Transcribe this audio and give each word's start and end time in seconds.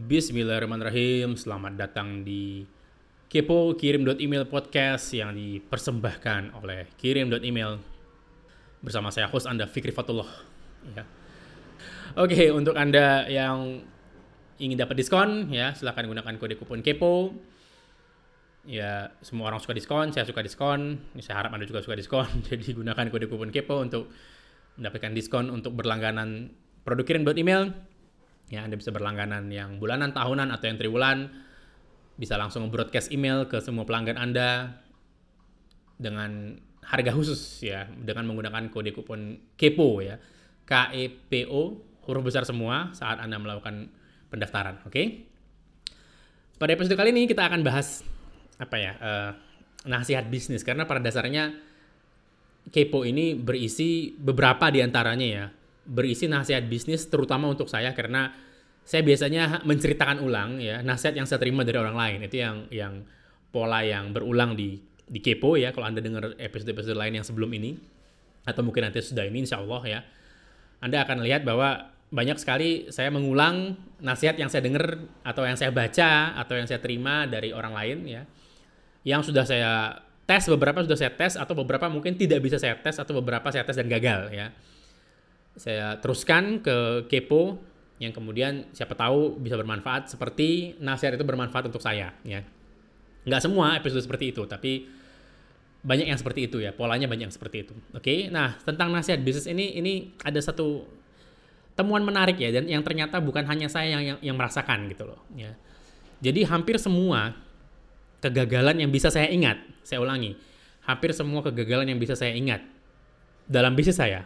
Bismillahirrahmanirrahim. 0.00 1.36
Selamat 1.36 1.76
datang 1.76 2.24
di 2.24 2.64
Kepo 3.28 3.76
Kirim.email 3.76 4.48
podcast 4.48 5.12
yang 5.12 5.36
dipersembahkan 5.36 6.56
oleh 6.56 6.88
Kirim.email 6.96 7.76
bersama 8.80 9.12
saya 9.12 9.28
host 9.28 9.44
Anda 9.44 9.68
Fikri 9.68 9.92
Fatullah. 9.92 10.30
Ya. 10.96 11.04
Oke, 12.16 12.48
untuk 12.48 12.80
Anda 12.80 13.28
yang 13.28 13.84
ingin 14.56 14.80
dapat 14.80 14.96
diskon 14.96 15.52
ya, 15.52 15.76
silahkan 15.76 16.08
gunakan 16.08 16.32
kode 16.40 16.56
kupon 16.56 16.80
Kepo. 16.80 17.36
Ya, 18.64 19.12
semua 19.20 19.52
orang 19.52 19.60
suka 19.60 19.76
diskon, 19.76 20.16
saya 20.16 20.24
suka 20.24 20.40
diskon. 20.40 20.96
Saya 21.20 21.44
harap 21.44 21.52
Anda 21.52 21.68
juga 21.68 21.84
suka 21.84 22.00
diskon. 22.00 22.40
Jadi 22.48 22.72
gunakan 22.72 23.04
kode 23.12 23.28
kupon 23.28 23.52
Kepo 23.52 23.84
untuk 23.84 24.08
mendapatkan 24.80 25.12
diskon 25.12 25.52
untuk 25.52 25.76
berlangganan 25.76 26.56
produk 26.88 27.04
kirim.email 27.04 27.89
Ya, 28.50 28.66
Anda 28.66 28.74
bisa 28.74 28.90
berlangganan 28.90 29.46
yang 29.48 29.78
bulanan, 29.78 30.10
tahunan, 30.10 30.50
atau 30.50 30.66
yang 30.66 30.76
triwulan. 30.76 31.30
Bisa 32.18 32.34
langsung 32.34 32.66
broadcast 32.68 33.14
email 33.14 33.46
ke 33.46 33.62
semua 33.62 33.86
pelanggan 33.86 34.18
Anda 34.18 34.76
dengan 35.96 36.58
harga 36.82 37.14
khusus 37.14 37.62
ya, 37.62 37.86
dengan 37.86 38.26
menggunakan 38.26 38.68
kode 38.74 38.90
kupon 38.90 39.54
KEPO 39.54 39.88
ya. 40.02 40.18
K 40.66 40.72
E 40.94 41.06
P 41.08 41.46
O 41.46 41.78
huruf 42.10 42.26
besar 42.26 42.42
semua 42.42 42.90
saat 42.90 43.22
Anda 43.22 43.38
melakukan 43.38 43.86
pendaftaran, 44.34 44.82
oke? 44.82 44.90
Okay? 44.90 45.06
Pada 46.58 46.74
episode 46.74 46.98
kali 46.98 47.14
ini 47.14 47.30
kita 47.30 47.46
akan 47.46 47.62
bahas 47.62 48.02
apa 48.58 48.76
ya? 48.76 48.92
Uh, 48.98 49.30
nasihat 49.86 50.28
bisnis 50.28 50.60
karena 50.60 50.84
pada 50.84 51.00
dasarnya 51.00 51.56
Kepo 52.68 53.08
ini 53.08 53.32
berisi 53.32 54.12
beberapa 54.12 54.68
di 54.68 54.84
antaranya 54.84 55.24
ya 55.26 55.46
berisi 55.90 56.30
nasihat 56.30 56.62
bisnis 56.70 57.10
terutama 57.10 57.50
untuk 57.50 57.66
saya 57.66 57.90
karena 57.90 58.30
saya 58.86 59.02
biasanya 59.02 59.66
menceritakan 59.66 60.22
ulang 60.22 60.62
ya 60.62 60.80
nasihat 60.86 61.18
yang 61.18 61.26
saya 61.26 61.42
terima 61.42 61.66
dari 61.66 61.78
orang 61.82 61.98
lain. 61.98 62.18
Itu 62.30 62.36
yang 62.38 62.56
yang 62.70 62.94
pola 63.50 63.82
yang 63.82 64.14
berulang 64.14 64.54
di 64.54 64.78
di 65.10 65.18
kepo 65.18 65.58
ya 65.58 65.74
kalau 65.74 65.90
anda 65.90 65.98
dengar 65.98 66.38
episode-episode 66.38 66.94
lain 66.94 67.18
yang 67.18 67.26
sebelum 67.26 67.50
ini. 67.50 67.74
Atau 68.46 68.62
mungkin 68.62 68.86
nanti 68.86 69.02
sudah 69.02 69.26
ini 69.26 69.42
insya 69.42 69.58
Allah 69.58 69.82
ya. 69.84 70.00
Anda 70.80 71.04
akan 71.04 71.20
lihat 71.26 71.44
bahwa 71.44 71.92
banyak 72.10 72.38
sekali 72.42 72.90
saya 72.90 73.12
mengulang 73.14 73.78
nasihat 74.02 74.34
yang 74.34 74.50
saya 74.50 74.66
dengar 74.66 74.98
atau 75.22 75.46
yang 75.46 75.54
saya 75.54 75.70
baca 75.70 76.34
atau 76.34 76.58
yang 76.58 76.66
saya 76.66 76.82
terima 76.82 77.30
dari 77.30 77.54
orang 77.54 77.70
lain 77.70 77.98
ya 78.02 78.22
yang 79.06 79.22
sudah 79.22 79.46
saya 79.46 80.02
tes 80.26 80.50
beberapa 80.50 80.82
sudah 80.82 80.98
saya 80.98 81.14
tes 81.14 81.38
atau 81.38 81.54
beberapa 81.54 81.86
mungkin 81.86 82.18
tidak 82.18 82.42
bisa 82.42 82.58
saya 82.58 82.74
tes 82.82 82.98
atau 82.98 83.14
beberapa 83.22 83.46
saya 83.54 83.62
tes 83.62 83.78
dan 83.78 83.86
gagal 83.86 84.34
ya 84.34 84.50
saya 85.60 86.00
teruskan 86.00 86.64
ke 86.64 87.04
kepo 87.12 87.60
yang 88.00 88.16
kemudian 88.16 88.64
siapa 88.72 88.96
tahu 88.96 89.36
bisa 89.36 89.60
bermanfaat 89.60 90.08
seperti 90.08 90.80
nasihat 90.80 91.20
itu 91.20 91.24
bermanfaat 91.28 91.68
untuk 91.68 91.84
saya 91.84 92.16
ya. 92.24 92.40
Nggak 93.28 93.44
semua 93.44 93.76
episode 93.76 94.00
seperti 94.00 94.32
itu 94.32 94.48
tapi 94.48 94.88
banyak 95.84 96.08
yang 96.08 96.16
seperti 96.16 96.48
itu 96.48 96.64
ya. 96.64 96.72
Polanya 96.72 97.04
banyak 97.04 97.28
yang 97.28 97.34
seperti 97.34 97.68
itu. 97.68 97.76
Oke 97.92 98.32
nah 98.32 98.56
tentang 98.64 98.88
nasihat 98.88 99.20
bisnis 99.20 99.44
ini 99.44 99.76
ini 99.76 100.16
ada 100.24 100.40
satu 100.40 100.88
temuan 101.76 102.00
menarik 102.00 102.40
ya 102.40 102.56
dan 102.56 102.64
yang 102.64 102.80
ternyata 102.80 103.20
bukan 103.20 103.44
hanya 103.44 103.68
saya 103.68 104.00
yang 104.00 104.16
yang, 104.16 104.18
yang 104.32 104.36
merasakan 104.40 104.88
gitu 104.88 105.04
loh 105.04 105.20
ya. 105.36 105.52
Jadi 106.24 106.48
hampir 106.48 106.80
semua 106.80 107.36
kegagalan 108.24 108.80
yang 108.80 108.88
bisa 108.88 109.12
saya 109.12 109.28
ingat 109.28 109.60
saya 109.84 110.00
ulangi 110.00 110.40
hampir 110.88 111.12
semua 111.12 111.44
kegagalan 111.44 111.84
yang 111.88 112.00
bisa 112.00 112.16
saya 112.16 112.32
ingat 112.32 112.64
dalam 113.44 113.76
bisnis 113.76 114.00
saya 114.00 114.24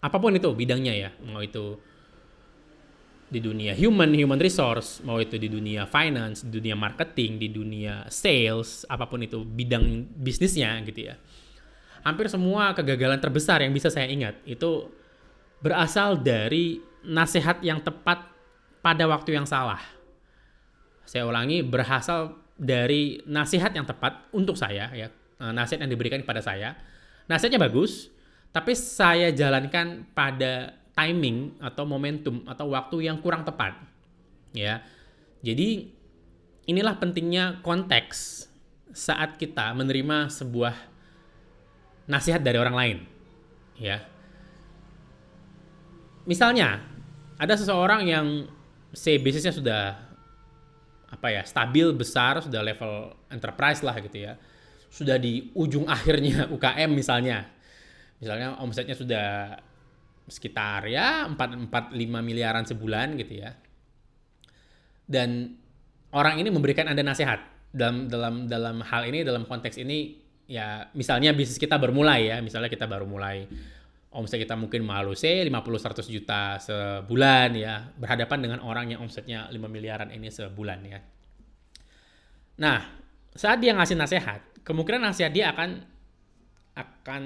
apa 0.00 0.16
pun 0.20 0.36
itu 0.36 0.48
bidangnya 0.52 0.94
ya 0.94 1.10
mau 1.24 1.40
itu 1.40 1.80
di 3.26 3.42
dunia 3.42 3.74
human 3.74 4.14
human 4.14 4.38
resource 4.38 5.02
mau 5.02 5.18
itu 5.18 5.34
di 5.34 5.50
dunia 5.50 5.82
finance 5.90 6.46
di 6.46 6.62
dunia 6.62 6.78
marketing 6.78 7.42
di 7.42 7.48
dunia 7.50 8.06
sales 8.06 8.86
apa 8.86 9.10
pun 9.10 9.18
itu 9.26 9.42
bidang 9.42 10.14
bisnisnya 10.14 10.78
gitu 10.86 11.10
ya. 11.10 11.18
Hampir 12.06 12.30
semua 12.30 12.70
kegagalan 12.70 13.18
terbesar 13.18 13.66
yang 13.66 13.74
bisa 13.74 13.90
saya 13.90 14.06
ingat 14.06 14.38
itu 14.46 14.86
berasal 15.58 16.22
dari 16.22 16.78
nasihat 17.02 17.58
yang 17.66 17.82
tepat 17.82 18.30
pada 18.78 19.10
waktu 19.10 19.34
yang 19.34 19.42
salah. 19.42 19.82
Saya 21.02 21.26
ulangi 21.26 21.66
berasal 21.66 22.38
dari 22.54 23.18
nasihat 23.26 23.74
yang 23.74 23.82
tepat 23.90 24.30
untuk 24.30 24.54
saya 24.54 24.94
ya 24.94 25.10
nasihat 25.42 25.82
yang 25.82 25.90
diberikan 25.90 26.22
kepada 26.22 26.38
saya. 26.38 26.78
Nasihatnya 27.26 27.58
bagus 27.58 28.06
tapi 28.56 28.72
saya 28.72 29.28
jalankan 29.36 30.08
pada 30.16 30.72
timing 30.96 31.60
atau 31.60 31.84
momentum 31.84 32.40
atau 32.48 32.72
waktu 32.72 33.04
yang 33.04 33.20
kurang 33.20 33.44
tepat. 33.44 33.76
Ya. 34.56 34.80
Jadi 35.44 35.92
inilah 36.64 36.96
pentingnya 36.96 37.60
konteks 37.60 38.48
saat 38.96 39.36
kita 39.36 39.76
menerima 39.76 40.32
sebuah 40.32 40.72
nasihat 42.08 42.40
dari 42.40 42.56
orang 42.56 42.72
lain. 42.72 42.98
Ya. 43.76 44.00
Misalnya, 46.24 46.80
ada 47.36 47.60
seseorang 47.60 48.08
yang 48.08 48.48
say 48.96 49.20
bisnisnya 49.20 49.52
sudah 49.52 50.00
apa 51.12 51.28
ya, 51.28 51.44
stabil, 51.44 51.92
besar, 51.92 52.40
sudah 52.40 52.64
level 52.64 53.12
enterprise 53.28 53.84
lah 53.84 54.00
gitu 54.00 54.32
ya. 54.32 54.40
Sudah 54.88 55.20
di 55.20 55.52
ujung 55.52 55.84
akhirnya 55.84 56.48
UKM 56.48 56.88
misalnya 56.96 57.52
misalnya 58.20 58.56
omsetnya 58.60 58.96
sudah 58.96 59.58
sekitar 60.26 60.90
ya 60.90 61.30
4 61.30 61.70
4 61.70 61.94
5 61.94 61.96
miliaran 62.26 62.66
sebulan 62.66 63.14
gitu 63.20 63.46
ya. 63.46 63.54
Dan 65.06 65.54
orang 66.10 66.42
ini 66.42 66.50
memberikan 66.50 66.90
Anda 66.90 67.06
nasihat 67.06 67.38
dalam 67.70 68.10
dalam 68.10 68.50
dalam 68.50 68.82
hal 68.82 69.06
ini 69.06 69.22
dalam 69.22 69.46
konteks 69.46 69.78
ini 69.78 70.18
ya 70.50 70.90
misalnya 70.94 71.30
bisnis 71.30 71.58
kita 71.58 71.78
bermulai 71.78 72.30
ya, 72.34 72.36
misalnya 72.42 72.66
kita 72.66 72.90
baru 72.90 73.06
mulai 73.06 73.46
omset 74.16 74.40
kita 74.40 74.56
mungkin 74.56 74.80
malu 74.80 75.12
sih 75.12 75.44
50 75.44 75.52
100 75.52 76.08
juta 76.08 76.56
sebulan 76.58 77.50
ya, 77.54 77.92
berhadapan 77.94 78.38
dengan 78.42 78.58
orang 78.64 78.96
yang 78.96 79.04
omsetnya 79.04 79.46
5 79.52 79.56
miliaran 79.68 80.08
ini 80.10 80.32
sebulan 80.32 80.80
ya. 80.88 80.98
Nah, 82.56 82.80
saat 83.36 83.60
dia 83.60 83.76
ngasih 83.76 84.00
nasihat, 84.00 84.40
kemungkinan 84.64 85.12
nasihat 85.12 85.30
dia 85.30 85.52
akan 85.52 85.84
akan 86.72 87.22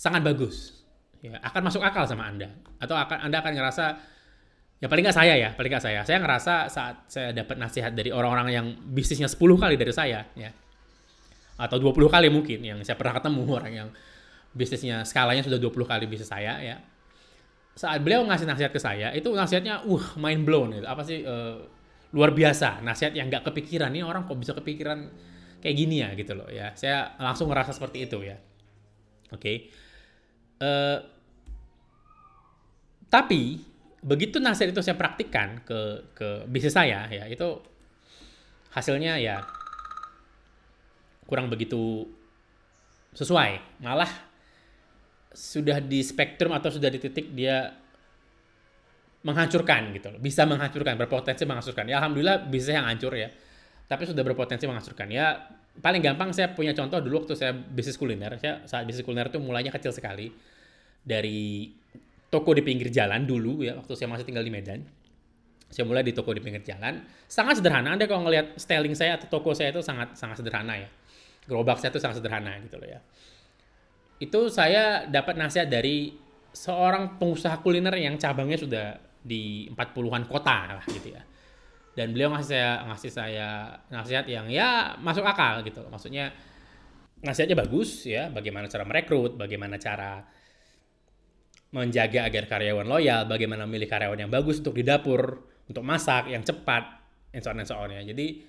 sangat 0.00 0.24
bagus. 0.24 0.80
Ya 1.20 1.36
akan 1.44 1.68
masuk 1.68 1.84
akal 1.84 2.08
sama 2.08 2.24
anda. 2.24 2.48
Atau 2.80 2.96
akan 2.96 3.28
anda 3.28 3.44
akan 3.44 3.52
ngerasa 3.52 3.84
ya 4.80 4.88
paling 4.88 5.04
nggak 5.04 5.18
saya 5.20 5.34
ya 5.36 5.48
paling 5.52 5.68
nggak 5.68 5.84
saya. 5.84 6.00
Saya 6.08 6.24
ngerasa 6.24 6.72
saat 6.72 6.96
saya 7.12 7.36
dapat 7.36 7.60
nasihat 7.60 7.92
dari 7.92 8.08
orang-orang 8.08 8.48
yang 8.48 8.66
bisnisnya 8.80 9.28
10 9.28 9.36
kali 9.36 9.76
dari 9.76 9.92
saya 9.92 10.24
ya. 10.32 10.48
Atau 11.60 11.76
20 11.76 12.08
kali 12.08 12.32
mungkin 12.32 12.64
yang 12.64 12.80
saya 12.80 12.96
pernah 12.96 13.20
ketemu 13.20 13.40
orang 13.44 13.72
yang 13.76 13.88
bisnisnya 14.56 15.04
skalanya 15.04 15.44
sudah 15.44 15.60
20 15.60 15.84
kali 15.84 16.08
bisnis 16.08 16.32
saya 16.32 16.56
ya. 16.64 16.80
Saat 17.76 18.00
beliau 18.00 18.24
ngasih 18.24 18.48
nasihat 18.48 18.72
ke 18.72 18.80
saya 18.80 19.12
itu 19.12 19.28
nasihatnya 19.28 19.84
uh 19.84 20.04
mind 20.16 20.48
blown. 20.48 20.80
Gitu. 20.80 20.88
Apa 20.88 21.04
sih 21.04 21.20
uh, 21.28 21.60
luar 22.16 22.32
biasa. 22.32 22.80
Nasihat 22.80 23.12
yang 23.12 23.28
nggak 23.28 23.44
kepikiran. 23.52 23.92
Ini 23.92 24.08
orang 24.08 24.24
kok 24.24 24.40
bisa 24.40 24.56
kepikiran 24.56 25.12
kayak 25.60 25.76
gini 25.76 26.00
ya 26.00 26.16
gitu 26.16 26.32
loh 26.32 26.48
ya. 26.48 26.72
Saya 26.72 27.20
langsung 27.20 27.52
ngerasa 27.52 27.76
seperti 27.76 28.08
itu 28.08 28.24
ya. 28.24 28.40
Oke. 29.28 29.36
okay. 29.36 29.56
Uh, 30.60 31.00
tapi 33.08 33.64
begitu 34.00 34.38
nasihat 34.38 34.76
itu 34.76 34.80
saya 34.84 34.96
praktikkan 34.96 35.60
ke 35.64 36.12
ke 36.16 36.28
bisnis 36.48 36.72
saya 36.72 37.04
ya 37.12 37.28
itu 37.28 37.60
hasilnya 38.72 39.16
ya 39.20 39.40
kurang 41.30 41.46
begitu 41.46 42.06
sesuai. 43.14 43.82
Malah 43.82 44.10
sudah 45.30 45.78
di 45.78 46.02
spektrum 46.02 46.50
atau 46.50 46.74
sudah 46.74 46.90
di 46.90 46.98
titik 46.98 47.30
dia 47.30 47.70
menghancurkan 49.22 49.94
gitu 49.94 50.10
loh. 50.10 50.18
Bisa 50.18 50.42
menghancurkan 50.48 50.98
berpotensi 50.98 51.46
menghancurkan. 51.46 51.86
Ya 51.86 52.02
alhamdulillah 52.02 52.50
bisa 52.50 52.74
yang 52.74 52.86
hancur 52.88 53.14
ya. 53.14 53.30
Tapi 53.86 54.06
sudah 54.06 54.22
berpotensi 54.26 54.66
menghancurkan. 54.66 55.06
Ya 55.10 55.38
paling 55.78 56.02
gampang 56.02 56.34
saya 56.34 56.50
punya 56.50 56.74
contoh 56.74 56.98
dulu 56.98 57.22
waktu 57.22 57.38
saya 57.38 57.54
bisnis 57.54 57.94
kuliner 57.94 58.34
saya 58.42 58.66
saat 58.66 58.82
bisnis 58.84 59.06
kuliner 59.06 59.30
itu 59.30 59.38
mulainya 59.38 59.70
kecil 59.70 59.94
sekali 59.94 60.34
dari 61.06 61.70
toko 62.30 62.54
di 62.54 62.62
pinggir 62.62 62.88
jalan 62.94 63.26
dulu 63.26 63.66
ya 63.66 63.76
waktu 63.76 63.92
saya 63.98 64.08
masih 64.08 64.24
tinggal 64.24 64.46
di 64.46 64.54
Medan. 64.54 64.80
Saya 65.70 65.86
mulai 65.86 66.02
di 66.02 66.10
toko 66.10 66.34
di 66.34 66.42
pinggir 66.42 66.66
jalan. 66.66 66.98
Sangat 67.30 67.62
sederhana. 67.62 67.94
Anda 67.94 68.10
kalau 68.10 68.26
ngelihat 68.26 68.58
styling 68.58 68.94
saya 68.98 69.14
atau 69.14 69.30
toko 69.30 69.54
saya 69.54 69.70
itu 69.70 69.82
sangat 69.82 70.18
sangat 70.18 70.42
sederhana 70.42 70.74
ya. 70.78 70.90
Gerobak 71.46 71.78
saya 71.78 71.94
itu 71.94 72.02
sangat 72.02 72.22
sederhana 72.22 72.58
gitu 72.58 72.78
loh 72.78 72.88
ya. 72.90 73.00
Itu 74.18 74.50
saya 74.50 75.06
dapat 75.06 75.38
nasihat 75.38 75.70
dari 75.70 76.14
seorang 76.50 77.22
pengusaha 77.22 77.62
kuliner 77.62 77.94
yang 78.02 78.18
cabangnya 78.18 78.58
sudah 78.58 78.86
di 79.22 79.70
40-an 79.70 80.26
kota 80.26 80.58
lah 80.74 80.84
gitu 80.90 81.14
ya. 81.14 81.22
Dan 81.94 82.14
beliau 82.14 82.30
ngasih 82.30 82.48
saya 82.54 82.70
ngasih 82.86 83.10
saya 83.10 83.48
nasihat 83.90 84.26
yang 84.30 84.46
ya 84.46 84.94
masuk 85.02 85.26
akal 85.26 85.62
gitu. 85.66 85.82
Maksudnya 85.90 86.30
nasihatnya 87.20 87.58
bagus 87.58 88.06
ya, 88.06 88.30
bagaimana 88.30 88.70
cara 88.70 88.84
merekrut, 88.86 89.36
bagaimana 89.36 89.76
cara 89.76 90.24
menjaga 91.70 92.26
agar 92.26 92.44
karyawan 92.50 92.86
loyal, 92.86 93.30
bagaimana 93.30 93.66
memilih 93.66 93.86
karyawan 93.86 94.26
yang 94.26 94.32
bagus 94.32 94.58
untuk 94.58 94.74
di 94.74 94.82
dapur, 94.82 95.46
untuk 95.70 95.86
masak 95.86 96.26
yang 96.30 96.42
cepat 96.42 96.82
and 97.30 97.42
so 97.42 97.50
on 97.54 97.62
so 97.62 97.78
ya. 97.86 98.02
Jadi 98.02 98.42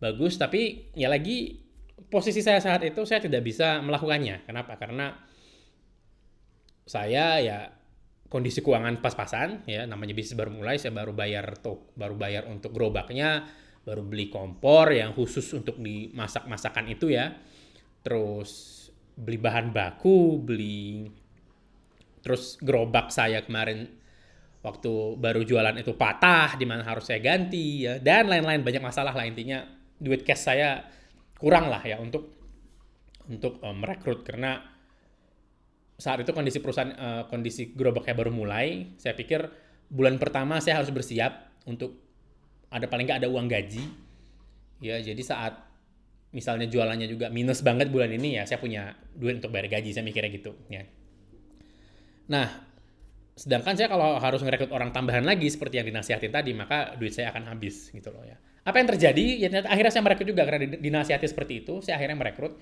bagus 0.00 0.40
tapi 0.40 0.92
ya 0.94 1.10
lagi 1.12 1.60
posisi 2.08 2.40
saya 2.40 2.62
saat 2.62 2.86
itu 2.86 3.04
saya 3.04 3.20
tidak 3.20 3.44
bisa 3.44 3.84
melakukannya. 3.84 4.48
Kenapa? 4.48 4.80
Karena 4.80 5.12
saya 6.88 7.36
ya 7.44 7.77
kondisi 8.28 8.60
keuangan 8.60 9.00
pas-pasan 9.00 9.64
ya 9.64 9.88
namanya 9.88 10.12
bisnis 10.12 10.36
baru 10.36 10.52
mulai 10.52 10.76
saya 10.76 10.92
baru 10.92 11.16
bayar 11.16 11.56
tok 11.64 11.96
baru 11.96 12.12
bayar 12.12 12.44
untuk 12.44 12.76
gerobaknya 12.76 13.48
baru 13.88 14.04
beli 14.04 14.28
kompor 14.28 14.92
yang 14.92 15.16
khusus 15.16 15.48
untuk 15.56 15.80
dimasak 15.80 16.44
masakan 16.44 16.92
itu 16.92 17.08
ya. 17.08 17.32
Terus 18.04 18.76
beli 19.16 19.40
bahan 19.40 19.72
baku 19.72 20.44
beli 20.44 21.08
terus 22.20 22.60
gerobak 22.60 23.08
saya 23.08 23.42
kemarin 23.42 23.88
waktu 24.60 25.16
baru 25.16 25.42
jualan 25.42 25.74
itu 25.80 25.96
patah 25.96 26.54
di 26.54 26.68
mana 26.68 26.84
harus 26.84 27.08
saya 27.08 27.18
ganti 27.18 27.88
ya 27.88 27.96
dan 27.98 28.28
lain-lain 28.28 28.60
banyak 28.60 28.84
masalah 28.84 29.16
lah. 29.16 29.24
Intinya 29.24 29.64
duit 29.96 30.20
cash 30.28 30.52
saya 30.52 30.84
kurang 31.40 31.72
lah 31.72 31.80
ya 31.80 31.96
untuk 31.96 32.28
untuk 33.32 33.56
um, 33.64 33.80
merekrut. 33.80 34.20
Karena 34.20 34.60
saat 35.98 36.22
itu 36.22 36.30
kondisi 36.30 36.62
perusahaan 36.62 36.94
uh, 36.94 37.22
kondisi 37.26 37.74
gerobaknya 37.74 38.14
baru 38.14 38.30
mulai 38.30 38.94
saya 38.96 39.18
pikir 39.18 39.50
bulan 39.90 40.16
pertama 40.16 40.62
saya 40.62 40.78
harus 40.78 40.94
bersiap 40.94 41.50
untuk 41.66 41.98
ada 42.70 42.86
paling 42.86 43.10
nggak 43.10 43.26
ada 43.26 43.28
uang 43.28 43.50
gaji 43.50 43.82
ya 44.78 45.02
jadi 45.02 45.18
saat 45.26 45.58
misalnya 46.30 46.70
jualannya 46.70 47.08
juga 47.10 47.26
minus 47.34 47.66
banget 47.66 47.90
bulan 47.90 48.14
ini 48.14 48.38
ya 48.38 48.46
saya 48.46 48.62
punya 48.62 48.94
duit 49.16 49.42
untuk 49.42 49.50
bayar 49.50 49.80
gaji 49.80 49.90
saya 49.90 50.06
mikirnya 50.06 50.30
gitu 50.30 50.54
ya 50.70 50.86
nah 52.30 52.68
Sedangkan 53.38 53.78
saya 53.78 53.86
kalau 53.86 54.18
harus 54.18 54.42
ngerekrut 54.42 54.74
orang 54.74 54.90
tambahan 54.90 55.22
lagi 55.22 55.46
seperti 55.46 55.78
yang 55.78 55.86
dinasihatin 55.94 56.34
tadi, 56.34 56.50
maka 56.58 56.98
duit 56.98 57.14
saya 57.14 57.30
akan 57.30 57.54
habis 57.54 57.86
gitu 57.94 58.10
loh 58.10 58.26
ya. 58.26 58.34
Apa 58.66 58.82
yang 58.82 58.90
terjadi? 58.90 59.46
Ya 59.46 59.48
akhirnya 59.62 59.94
saya 59.94 60.02
merekrut 60.02 60.26
juga 60.26 60.42
karena 60.42 60.66
dinasihati 60.74 61.22
seperti 61.30 61.62
itu, 61.62 61.78
saya 61.78 62.02
akhirnya 62.02 62.18
merekrut. 62.18 62.58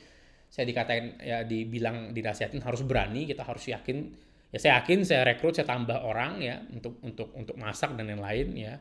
Saya 0.56 0.64
dikatain 0.64 1.20
ya 1.20 1.44
dibilang 1.44 2.17
dinasihatin 2.17 2.64
harus 2.64 2.81
berani, 2.81 3.29
kita 3.29 3.44
harus 3.44 3.69
yakin. 3.69 4.08
Ya 4.49 4.56
saya 4.56 4.81
yakin 4.81 5.05
saya 5.05 5.29
rekrut, 5.29 5.53
saya 5.53 5.69
tambah 5.69 6.00
orang 6.00 6.41
ya 6.41 6.64
untuk 6.73 6.97
untuk 7.05 7.29
untuk 7.37 7.61
masak 7.61 7.93
dan 7.93 8.08
lain-lain 8.08 8.56
ya. 8.56 8.81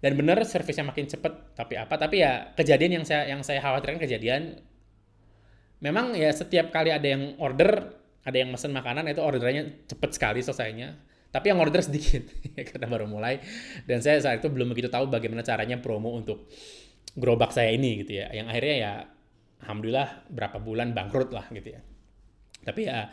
Dan 0.00 0.16
benar 0.16 0.40
servisnya 0.48 0.88
makin 0.88 1.04
cepet, 1.04 1.52
tapi 1.52 1.76
apa? 1.76 2.00
Tapi 2.00 2.24
ya 2.24 2.56
kejadian 2.56 3.00
yang 3.00 3.04
saya 3.04 3.28
yang 3.28 3.44
saya 3.44 3.60
khawatirkan 3.60 4.00
kejadian 4.00 4.64
memang 5.84 6.16
ya 6.16 6.32
setiap 6.32 6.72
kali 6.72 6.88
ada 6.88 7.04
yang 7.04 7.36
order, 7.36 7.92
ada 8.24 8.36
yang 8.40 8.48
mesen 8.48 8.72
makanan 8.72 9.04
itu 9.12 9.20
orderannya 9.20 9.84
cepet 9.84 10.10
sekali 10.16 10.40
selesainya 10.40 10.96
tapi 11.34 11.50
yang 11.50 11.58
order 11.58 11.82
sedikit 11.82 12.30
karena 12.70 12.86
baru 12.86 13.10
mulai 13.10 13.42
dan 13.90 13.98
saya 13.98 14.22
saat 14.22 14.38
itu 14.38 14.46
belum 14.46 14.70
begitu 14.70 14.86
tahu 14.86 15.10
bagaimana 15.10 15.42
caranya 15.42 15.82
promo 15.82 16.14
untuk 16.14 16.46
gerobak 17.18 17.50
saya 17.50 17.74
ini 17.74 18.06
gitu 18.06 18.22
ya 18.22 18.30
yang 18.30 18.46
akhirnya 18.46 18.76
ya 18.78 18.92
alhamdulillah 19.64 20.28
berapa 20.28 20.60
bulan 20.60 20.92
bangkrut 20.92 21.32
lah 21.32 21.48
gitu 21.50 21.74
ya 21.74 21.80
tapi 22.64 22.86
ya 22.86 23.08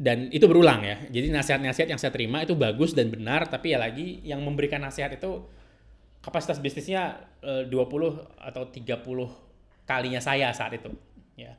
dan 0.00 0.32
itu 0.32 0.48
berulang 0.48 0.80
ya 0.80 0.96
jadi 1.12 1.28
nasihat-nasihat 1.28 1.92
yang 1.92 2.00
saya 2.00 2.08
terima 2.08 2.40
itu 2.40 2.56
bagus 2.56 2.96
dan 2.96 3.12
benar 3.12 3.44
tapi 3.46 3.76
ya 3.76 3.78
lagi 3.78 4.24
yang 4.24 4.40
memberikan 4.40 4.80
nasihat 4.80 5.12
itu 5.12 5.44
kapasitas 6.24 6.60
bisnisnya 6.60 7.20
20 7.44 7.68
eh, 7.68 8.12
atau 8.40 8.64
30 8.64 9.04
kalinya 9.84 10.20
saya 10.24 10.52
saat 10.56 10.72
itu 10.76 10.88
ya 11.36 11.52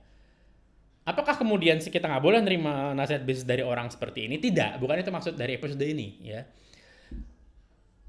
Apakah 1.01 1.33
kemudian 1.33 1.81
kita 1.81 2.05
nggak 2.05 2.21
boleh 2.21 2.45
nerima 2.45 2.93
nasihat 2.93 3.25
bisnis 3.25 3.41
dari 3.41 3.65
orang 3.65 3.89
seperti 3.89 4.29
ini? 4.29 4.37
Tidak, 4.37 4.77
bukan 4.77 5.01
itu 5.01 5.09
maksud 5.09 5.33
dari 5.33 5.57
episode 5.57 5.81
ini 5.81 6.21
ya. 6.21 6.41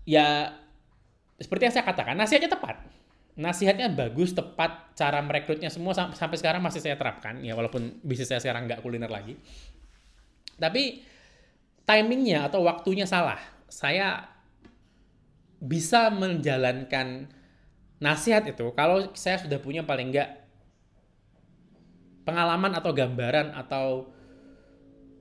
Ya 0.05 0.27
seperti 1.41 1.73
yang 1.73 1.75
saya 1.75 1.89
katakan, 1.89 2.21
nasihatnya 2.21 2.53
tepat. 2.53 2.85
Nasihatnya 3.32 3.88
bagus, 3.88 4.37
tepat, 4.37 4.93
cara 4.93 5.25
merekrutnya 5.25 5.73
semua 5.73 5.96
sampai 5.96 6.37
sekarang 6.37 6.61
masih 6.61 6.84
saya 6.84 7.00
terapkan 7.00 7.40
ya 7.40 7.56
walaupun 7.56 8.05
bisnis 8.05 8.29
saya 8.29 8.44
sekarang 8.44 8.69
nggak 8.69 8.84
kuliner 8.84 9.08
lagi. 9.08 9.40
Tapi 10.61 11.00
timingnya 11.88 12.52
atau 12.52 12.61
waktunya 12.69 13.08
salah. 13.08 13.40
Saya 13.73 14.29
bisa 15.62 16.12
menjalankan 16.12 17.32
nasihat 18.02 18.44
itu 18.50 18.69
kalau 18.76 19.14
saya 19.17 19.40
sudah 19.40 19.62
punya 19.62 19.87
paling 19.87 20.12
nggak 20.12 20.29
pengalaman 22.29 22.76
atau 22.76 22.90
gambaran 22.93 23.55
atau 23.56 24.12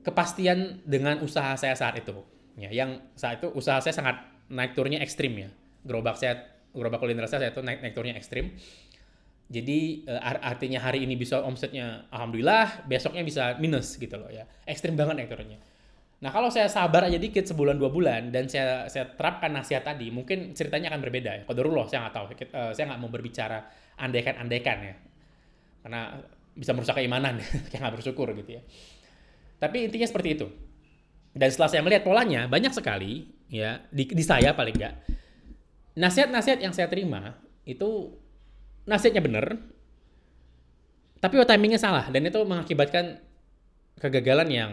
kepastian 0.02 0.82
dengan 0.84 1.22
usaha 1.22 1.54
saya 1.56 1.72
saat 1.78 1.96
itu. 2.02 2.12
Ya, 2.58 2.68
yang 2.68 3.00
saat 3.16 3.40
itu 3.40 3.48
usaha 3.56 3.80
saya 3.80 3.96
sangat 3.96 4.20
naik 4.52 4.76
turunnya 4.76 5.00
ekstrim 5.00 5.32
ya. 5.32 5.48
Gerobak 5.82 6.20
saya, 6.20 6.51
gerobak 6.72 7.00
kuliner 7.00 7.28
saya, 7.28 7.52
itu 7.52 7.60
naik, 7.60 7.84
naik 7.84 7.94
turunnya 7.94 8.16
ekstrim. 8.16 8.52
Jadi 9.52 10.08
uh, 10.08 10.20
artinya 10.40 10.80
hari 10.80 11.04
ini 11.04 11.14
bisa 11.16 11.44
omsetnya 11.44 12.08
alhamdulillah, 12.08 12.88
besoknya 12.88 13.22
bisa 13.22 13.60
minus 13.60 14.00
gitu 14.00 14.16
loh 14.16 14.32
ya. 14.32 14.48
Ekstrim 14.64 14.96
banget 14.96 15.22
naik 15.22 15.30
turunnya. 15.30 15.60
Nah 16.22 16.30
kalau 16.30 16.48
saya 16.48 16.70
sabar 16.70 17.10
aja 17.10 17.18
dikit 17.18 17.44
sebulan 17.44 17.76
dua 17.76 17.90
bulan 17.90 18.30
dan 18.30 18.46
saya 18.48 18.86
saya 18.88 19.12
terapkan 19.12 19.52
nasihat 19.52 19.84
tadi, 19.84 20.08
mungkin 20.08 20.56
ceritanya 20.56 20.88
akan 20.94 21.00
berbeda 21.04 21.30
ya. 21.38 21.42
Kodarullah 21.44 21.84
saya 21.90 22.08
nggak 22.08 22.14
tahu, 22.14 22.26
uh, 22.32 22.72
saya 22.72 22.84
nggak 22.88 23.00
mau 23.02 23.10
berbicara 23.12 23.58
andaikan-andaikan 24.00 24.78
ya. 24.80 24.94
Karena 25.82 26.00
bisa 26.52 26.76
merusak 26.76 27.00
keimanan 27.00 27.40
kayak 27.72 27.80
nggak 27.80 27.94
bersyukur 27.96 28.28
gitu 28.36 28.60
ya 28.60 28.62
tapi 29.56 29.88
intinya 29.88 30.06
seperti 30.08 30.28
itu 30.36 30.46
dan 31.32 31.48
setelah 31.48 31.70
saya 31.72 31.82
melihat 31.84 32.04
polanya 32.04 32.44
banyak 32.44 32.72
sekali 32.76 33.24
ya 33.48 33.80
di, 33.88 34.04
di 34.04 34.24
saya 34.24 34.52
paling 34.52 34.76
nggak 34.76 34.94
nasihat-nasihat 35.98 36.60
yang 36.64 36.72
saya 36.72 36.88
terima 36.88 37.36
itu 37.68 38.16
nasihatnya 38.88 39.22
benar 39.22 39.60
tapi 41.22 41.38
timingnya 41.46 41.78
salah 41.78 42.10
dan 42.10 42.26
itu 42.26 42.42
mengakibatkan 42.42 43.22
kegagalan 44.02 44.48
yang 44.50 44.72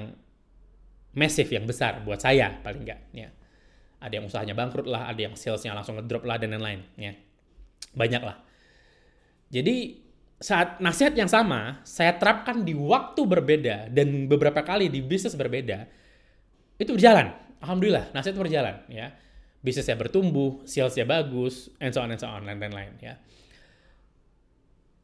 massive 1.13 1.45
yang 1.53 1.69
besar 1.69 2.01
buat 2.01 2.17
saya 2.17 2.57
paling 2.65 2.81
nggak 2.81 2.99
ya. 3.13 3.29
Ada 4.01 4.17
yang 4.17 4.25
usahanya 4.25 4.55
bangkrut 4.57 4.89
lah 4.89 5.05
ada 5.05 5.19
yang 5.19 5.37
salesnya 5.37 5.77
langsung 5.77 6.01
ngedrop 6.01 6.25
lah 6.25 6.41
dan 6.41 6.57
lain-lain 6.57 6.81
ya. 6.97 7.13
Banyak 7.93 8.21
lah. 8.25 8.41
Jadi 9.53 10.01
saat 10.41 10.81
nasihat 10.81 11.13
yang 11.13 11.29
sama 11.29 11.85
saya 11.85 12.17
terapkan 12.17 12.65
di 12.65 12.73
waktu 12.73 13.21
berbeda 13.29 13.93
dan 13.93 14.25
beberapa 14.25 14.65
kali 14.65 14.89
di 14.89 15.05
bisnis 15.05 15.37
berbeda 15.37 15.85
itu 16.81 16.97
berjalan. 16.97 17.29
Alhamdulillah 17.61 18.09
nasihat 18.09 18.33
itu 18.33 18.41
berjalan 18.41 18.75
ya 18.89 19.13
bisnisnya 19.59 19.99
bertumbuh 19.99 20.63
salesnya 20.63 21.03
bagus 21.03 21.67
and 21.83 21.91
so 21.91 21.99
on 21.99 22.11
and 22.11 22.19
so 22.19 22.27
on 22.27 22.47
dan 22.47 22.59
lain-lain 22.59 22.95
ya. 23.03 23.19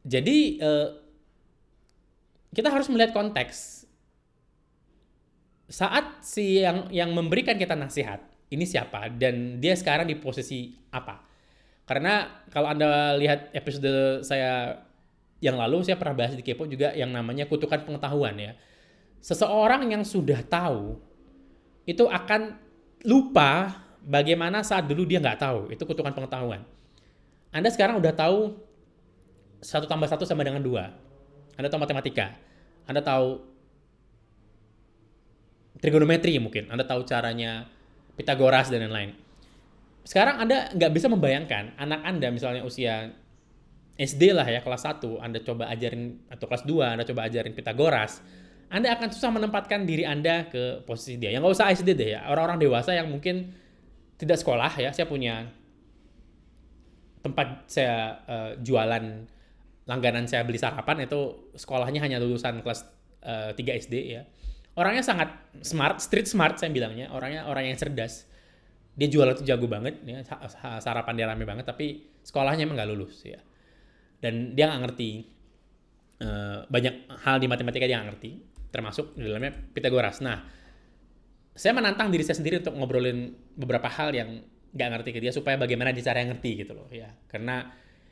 Jadi 0.06 0.62
eh, 0.62 0.88
kita 2.54 2.72
harus 2.72 2.88
melihat 2.88 3.12
konteks. 3.12 3.84
Saat 5.66 6.22
si 6.22 6.62
yang 6.62 6.86
yang 6.94 7.10
memberikan 7.10 7.58
kita 7.58 7.74
nasihat 7.74 8.22
ini 8.54 8.62
siapa 8.62 9.10
dan 9.10 9.58
dia 9.58 9.74
sekarang 9.74 10.06
di 10.06 10.14
posisi 10.14 10.72
apa? 10.94 11.26
Karena 11.86 12.42
kalau 12.48 12.70
anda 12.70 13.18
lihat 13.18 13.50
episode 13.50 14.22
saya 14.22 14.78
yang 15.42 15.58
lalu 15.60 15.84
saya 15.84 16.00
pernah 16.00 16.16
bahas 16.16 16.38
di 16.38 16.42
Kepo 16.42 16.64
juga 16.64 16.94
yang 16.96 17.12
namanya 17.12 17.44
kutukan 17.50 17.82
pengetahuan 17.84 18.38
ya. 18.38 18.52
Seseorang 19.20 19.90
yang 19.90 20.06
sudah 20.06 20.38
tahu 20.46 20.96
itu 21.86 22.06
akan 22.06 22.56
lupa 23.06 23.85
bagaimana 24.06 24.62
saat 24.62 24.86
dulu 24.86 25.02
dia 25.02 25.18
nggak 25.18 25.42
tahu. 25.42 25.74
Itu 25.74 25.82
kutukan 25.82 26.14
pengetahuan. 26.14 26.62
Anda 27.50 27.68
sekarang 27.74 27.98
udah 27.98 28.14
tahu 28.14 28.54
satu 29.58 29.90
tambah 29.90 30.06
satu 30.06 30.22
sama 30.22 30.46
dengan 30.46 30.62
dua. 30.62 30.94
Anda 31.58 31.66
tahu 31.66 31.82
matematika. 31.82 32.38
Anda 32.86 33.02
tahu 33.02 33.42
trigonometri 35.82 36.38
mungkin. 36.38 36.70
Anda 36.70 36.86
tahu 36.86 37.02
caranya 37.02 37.66
Pitagoras 38.16 38.72
dan 38.72 38.88
lain-lain. 38.88 39.12
Sekarang 40.06 40.40
Anda 40.40 40.72
nggak 40.72 40.92
bisa 40.94 41.10
membayangkan 41.10 41.76
anak 41.76 42.00
Anda 42.06 42.32
misalnya 42.32 42.62
usia 42.64 43.12
SD 43.96 44.32
lah 44.32 44.46
ya 44.46 44.60
kelas 44.64 44.88
1 44.88 45.02
Anda 45.20 45.40
coba 45.40 45.72
ajarin 45.72 46.20
atau 46.28 46.46
kelas 46.48 46.64
2 46.68 46.94
Anda 46.96 47.04
coba 47.04 47.26
ajarin 47.26 47.52
Pitagoras 47.56 48.20
Anda 48.68 48.92
akan 48.92 49.08
susah 49.08 49.32
menempatkan 49.32 49.84
diri 49.84 50.06
Anda 50.06 50.48
ke 50.48 50.86
posisi 50.86 51.18
dia. 51.20 51.34
Yang 51.34 51.42
nggak 51.42 51.54
usah 51.58 51.66
SD 51.74 51.88
deh 51.92 52.08
ya. 52.18 52.20
Orang-orang 52.30 52.58
dewasa 52.58 52.94
yang 52.94 53.10
mungkin 53.10 53.52
tidak 54.16 54.40
sekolah 54.40 54.72
ya. 54.76 54.90
Saya 54.92 55.06
punya 55.08 55.48
tempat 57.24 57.66
saya 57.66 58.22
uh, 58.26 58.50
jualan 58.60 59.04
langganan 59.86 60.26
saya 60.26 60.42
beli 60.42 60.58
sarapan 60.58 61.06
itu 61.06 61.50
sekolahnya 61.54 62.02
hanya 62.02 62.18
lulusan 62.18 62.62
kelas 62.62 62.86
uh, 63.22 63.50
3 63.54 63.82
SD 63.86 63.94
ya. 64.12 64.22
Orangnya 64.76 65.00
sangat 65.00 65.32
smart, 65.64 66.04
street 66.04 66.28
smart 66.28 66.60
saya 66.60 66.68
bilangnya. 66.68 67.08
Orangnya 67.14 67.48
orang 67.48 67.72
yang 67.72 67.78
cerdas. 67.80 68.28
Dia 68.96 69.08
jualan 69.12 69.36
itu 69.36 69.44
jago 69.44 69.68
banget 69.68 70.00
ya. 70.04 70.20
Sarapan 70.80 71.14
dia 71.16 71.26
rame 71.28 71.44
banget 71.44 71.68
tapi 71.68 72.04
sekolahnya 72.26 72.66
emang 72.66 72.76
nggak 72.80 72.90
lulus 72.90 73.22
ya 73.22 73.38
dan 74.20 74.56
dia 74.56 74.66
nggak 74.66 74.82
ngerti 74.88 75.10
uh, 76.24 76.64
banyak 76.66 76.94
hal 77.22 77.36
di 77.38 77.46
matematika 77.46 77.84
dia 77.84 78.00
nggak 78.00 78.08
ngerti 78.16 78.30
termasuk 78.72 79.16
di 79.16 79.24
dalamnya 79.24 79.52
Pitagoras. 79.72 80.20
Nah, 80.20 80.44
saya 81.56 81.72
menantang 81.72 82.12
diri 82.12 82.20
saya 82.20 82.36
sendiri 82.36 82.60
untuk 82.60 82.76
ngobrolin 82.76 83.32
beberapa 83.56 83.88
hal 83.88 84.12
yang 84.12 84.44
nggak 84.76 84.88
ngerti 84.92 85.10
ke 85.16 85.18
dia 85.24 85.32
supaya 85.32 85.56
bagaimana 85.56 85.88
dia 85.90 86.04
cara 86.04 86.20
ngerti 86.20 86.50
gitu 86.62 86.76
loh 86.76 86.88
ya. 86.92 87.08
Karena 87.32 87.64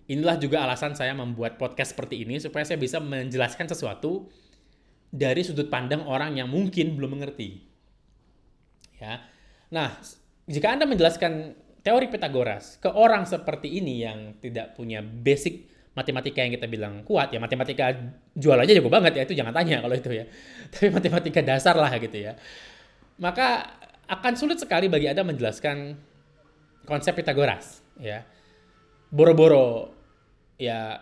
inilah 0.08 0.40
juga 0.40 0.64
alasan 0.64 0.96
saya 0.96 1.12
membuat 1.12 1.60
podcast 1.60 1.92
seperti 1.92 2.24
ini 2.24 2.40
supaya 2.40 2.64
saya 2.64 2.80
bisa 2.80 3.04
menjelaskan 3.04 3.68
sesuatu 3.68 4.32
dari 5.12 5.44
sudut 5.44 5.68
pandang 5.68 6.08
orang 6.08 6.40
yang 6.40 6.48
mungkin 6.48 6.96
belum 6.96 7.20
mengerti 7.20 7.60
ya. 8.96 9.20
Nah 9.68 9.92
jika 10.48 10.72
anda 10.72 10.88
menjelaskan 10.88 11.52
teori 11.84 12.08
Pitagoras 12.08 12.80
ke 12.80 12.88
orang 12.88 13.28
seperti 13.28 13.76
ini 13.76 14.08
yang 14.08 14.40
tidak 14.40 14.72
punya 14.72 15.04
basic 15.04 15.68
matematika 15.92 16.40
yang 16.42 16.56
kita 16.56 16.66
bilang 16.66 17.04
kuat 17.04 17.30
ya 17.30 17.38
matematika 17.38 17.92
jual 18.34 18.56
aja 18.56 18.72
jago 18.72 18.90
banget 18.90 19.20
ya 19.20 19.22
itu 19.28 19.36
jangan 19.36 19.52
tanya 19.52 19.84
kalau 19.84 19.92
itu 19.92 20.08
ya. 20.16 20.24
Tapi 20.72 20.88
matematika 20.88 21.44
dasar 21.44 21.76
lah 21.76 21.92
gitu 22.00 22.24
ya 22.24 22.40
maka 23.18 23.78
akan 24.04 24.34
sulit 24.36 24.60
sekali 24.60 24.90
bagi 24.90 25.08
anda 25.08 25.24
menjelaskan 25.24 25.96
konsep 26.84 27.16
Pitagoras 27.16 27.80
ya. 27.98 28.22
Boro-boro 29.08 29.94
ya 30.60 30.98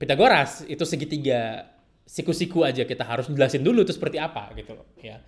Pitagoras 0.00 0.66
itu 0.66 0.82
segitiga 0.82 1.70
siku-siku 2.02 2.66
aja 2.66 2.82
kita 2.82 3.06
harus 3.06 3.30
jelasin 3.30 3.62
dulu 3.62 3.86
itu 3.86 3.94
seperti 3.94 4.18
apa 4.18 4.50
gitu 4.58 4.74
loh 4.74 4.88
ya. 4.98 5.22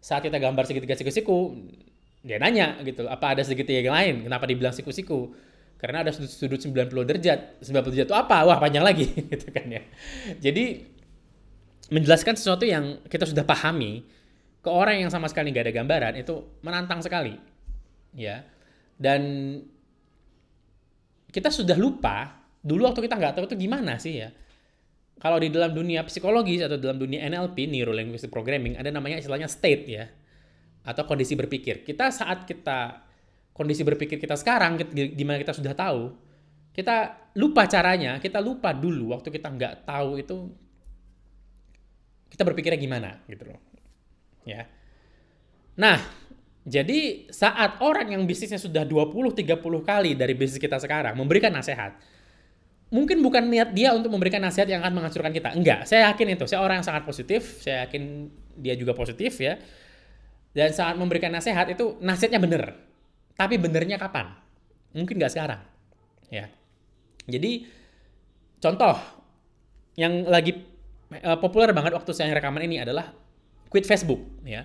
Saat 0.00 0.24
kita 0.24 0.40
gambar 0.40 0.64
segitiga 0.64 0.96
siku-siku 0.96 1.52
dia 2.24 2.40
nanya 2.40 2.80
gitu 2.80 3.04
loh 3.04 3.12
apa 3.12 3.36
ada 3.36 3.42
segitiga 3.44 3.84
yang 3.84 3.96
lain? 3.96 4.14
Kenapa 4.24 4.48
dibilang 4.48 4.72
siku-siku? 4.72 5.36
Karena 5.76 6.00
ada 6.00 6.16
sudut, 6.16 6.32
sudut 6.32 6.60
90 6.64 7.04
derajat. 7.04 7.60
90 7.60 7.92
derajat 7.92 8.08
itu 8.08 8.16
apa? 8.16 8.48
Wah 8.48 8.56
panjang 8.56 8.80
lagi 8.80 9.04
gitu 9.36 9.52
kan 9.52 9.68
ya. 9.68 9.84
Jadi 10.40 10.80
menjelaskan 11.92 12.40
sesuatu 12.40 12.64
yang 12.64 13.04
kita 13.04 13.28
sudah 13.28 13.44
pahami 13.44 14.08
ke 14.64 14.70
orang 14.72 15.04
yang 15.04 15.12
sama 15.12 15.28
sekali 15.28 15.52
nggak 15.52 15.68
ada 15.68 15.74
gambaran 15.76 16.14
itu 16.16 16.56
menantang 16.64 17.04
sekali. 17.04 17.36
Ya. 18.16 18.48
Dan 18.96 19.20
kita 21.28 21.52
sudah 21.52 21.76
lupa 21.76 22.40
dulu 22.64 22.88
waktu 22.88 23.04
kita 23.04 23.20
nggak 23.20 23.36
tahu 23.36 23.44
itu 23.52 23.68
gimana 23.68 24.00
sih 24.00 24.24
ya. 24.24 24.32
Kalau 25.20 25.36
di 25.36 25.52
dalam 25.52 25.76
dunia 25.76 26.00
psikologis 26.08 26.64
atau 26.64 26.80
dalam 26.80 26.96
dunia 26.96 27.28
NLP 27.28 27.68
neuro 27.68 27.92
linguistic 27.92 28.32
programming 28.32 28.80
ada 28.80 28.88
namanya 28.88 29.20
istilahnya 29.20 29.52
state 29.52 29.84
ya. 29.84 30.08
Atau 30.88 31.04
kondisi 31.04 31.36
berpikir. 31.36 31.84
Kita 31.84 32.08
saat 32.08 32.48
kita 32.48 33.04
kondisi 33.52 33.86
berpikir 33.86 34.18
kita 34.18 34.34
sekarang, 34.34 34.80
di 34.92 35.24
mana 35.24 35.38
kita 35.38 35.54
sudah 35.54 35.72
tahu, 35.72 36.12
kita 36.74 37.30
lupa 37.38 37.64
caranya, 37.70 38.18
kita 38.18 38.42
lupa 38.42 38.74
dulu 38.74 39.14
waktu 39.14 39.30
kita 39.30 39.48
nggak 39.48 39.74
tahu 39.86 40.18
itu 40.18 40.36
kita 42.34 42.42
berpikirnya 42.42 42.80
gimana 42.82 43.22
gitu 43.30 43.46
loh. 43.46 43.73
Ya. 44.44 44.68
Nah, 45.74 45.98
jadi 46.64 47.28
saat 47.28 47.80
orang 47.84 48.14
yang 48.14 48.22
bisnisnya 48.24 48.60
sudah 48.60 48.86
20-30 48.86 49.60
kali 49.84 50.16
dari 50.16 50.32
bisnis 50.32 50.60
kita 50.60 50.78
sekarang 50.80 51.18
memberikan 51.18 51.52
nasihat, 51.52 51.96
mungkin 52.88 53.20
bukan 53.20 53.50
niat 53.50 53.74
dia 53.74 53.90
untuk 53.92 54.12
memberikan 54.12 54.40
nasihat 54.40 54.70
yang 54.70 54.80
akan 54.84 55.00
menghancurkan 55.00 55.32
kita. 55.34 55.56
Enggak, 55.56 55.88
saya 55.88 56.12
yakin 56.12 56.38
itu. 56.38 56.44
Saya 56.46 56.62
orang 56.62 56.80
yang 56.80 56.86
sangat 56.86 57.02
positif, 57.02 57.60
saya 57.64 57.88
yakin 57.88 58.30
dia 58.60 58.78
juga 58.78 58.94
positif 58.94 59.36
ya. 59.40 59.58
Dan 60.54 60.70
saat 60.70 60.94
memberikan 60.94 61.34
nasihat 61.34 61.66
itu 61.66 61.98
nasihatnya 61.98 62.38
benar 62.38 62.94
tapi 63.34 63.58
benernya 63.58 63.98
kapan? 63.98 64.30
Mungkin 64.94 65.18
nggak 65.18 65.32
sekarang. 65.34 65.60
Ya. 66.30 66.46
Jadi 67.26 67.66
contoh 68.62 68.94
yang 69.98 70.26
lagi 70.26 70.54
uh, 71.10 71.38
populer 71.42 71.74
banget 71.74 71.94
waktu 71.98 72.14
saya 72.14 72.30
rekaman 72.34 72.62
ini 72.66 72.78
adalah 72.78 73.10
quit 73.74 73.82
Facebook 73.90 74.22
ya. 74.46 74.62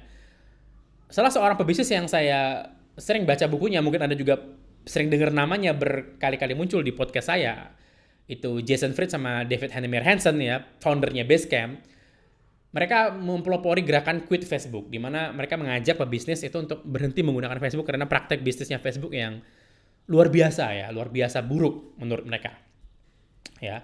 Salah 1.09 1.33
seorang 1.33 1.57
pebisnis 1.57 1.89
yang 1.89 2.05
saya 2.05 2.69
sering 2.93 3.25
baca 3.25 3.49
bukunya, 3.49 3.81
mungkin 3.81 4.05
Anda 4.05 4.13
juga 4.13 4.37
sering 4.85 5.09
dengar 5.09 5.33
namanya 5.33 5.73
berkali-kali 5.73 6.53
muncul 6.53 6.85
di 6.85 6.93
podcast 6.93 7.33
saya. 7.33 7.73
Itu 8.29 8.61
Jason 8.61 8.93
Fried 8.93 9.09
sama 9.09 9.41
David 9.41 9.73
Heinemeier 9.73 10.05
Hansen 10.05 10.37
ya, 10.37 10.61
foundernya 10.77 11.25
Basecamp 11.25 11.81
mereka 12.69 13.09
mempelopori 13.09 13.81
gerakan 13.81 14.29
quit 14.29 14.45
Facebook, 14.45 14.93
di 14.93 15.01
mana 15.01 15.33
mereka 15.33 15.57
mengajak 15.57 15.97
pebisnis 15.97 16.45
itu 16.45 16.53
untuk 16.61 16.85
berhenti 16.85 17.25
menggunakan 17.25 17.57
Facebook 17.57 17.89
karena 17.89 18.05
praktek 18.05 18.45
bisnisnya 18.45 18.77
Facebook 18.77 19.09
yang 19.09 19.41
luar 20.05 20.29
biasa 20.29 20.77
ya, 20.77 20.87
luar 20.93 21.09
biasa 21.09 21.41
buruk 21.41 21.97
menurut 21.97 22.29
mereka. 22.29 22.53
Ya. 23.57 23.81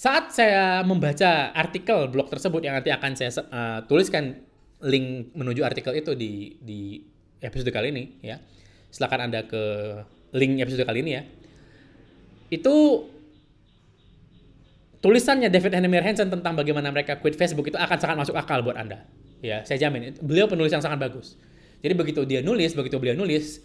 Saat 0.00 0.32
saya 0.32 0.80
membaca 0.80 1.52
artikel 1.52 2.08
blog 2.08 2.32
tersebut 2.32 2.64
yang 2.64 2.72
nanti 2.72 2.88
akan 2.88 3.12
saya 3.20 3.36
uh, 3.52 3.84
tuliskan 3.84 4.32
link 4.80 5.28
menuju 5.36 5.60
artikel 5.60 5.92
itu 5.92 6.16
di 6.16 6.56
di 6.56 7.04
episode 7.44 7.68
kali 7.68 7.92
ini 7.92 8.16
ya. 8.24 8.40
Silakan 8.88 9.28
Anda 9.28 9.44
ke 9.44 9.60
link 10.32 10.56
episode 10.64 10.88
kali 10.88 11.04
ini 11.04 11.20
ya. 11.20 11.22
Itu 12.48 13.04
tulisannya 15.04 15.52
David 15.52 15.76
Heinemeier 15.76 16.08
Hansen 16.08 16.32
tentang 16.32 16.56
bagaimana 16.56 16.88
mereka 16.88 17.20
quit 17.20 17.36
Facebook 17.36 17.68
itu 17.68 17.76
akan 17.76 17.98
sangat 18.00 18.16
masuk 18.24 18.40
akal 18.40 18.64
buat 18.64 18.80
Anda. 18.80 19.04
Ya, 19.44 19.68
saya 19.68 19.84
jamin. 19.84 20.16
Beliau 20.24 20.48
penulis 20.48 20.72
yang 20.72 20.80
sangat 20.80 20.96
bagus. 20.96 21.36
Jadi 21.84 21.92
begitu 21.92 22.24
dia 22.24 22.40
nulis, 22.40 22.72
begitu 22.72 22.96
beliau 22.96 23.20
nulis, 23.20 23.60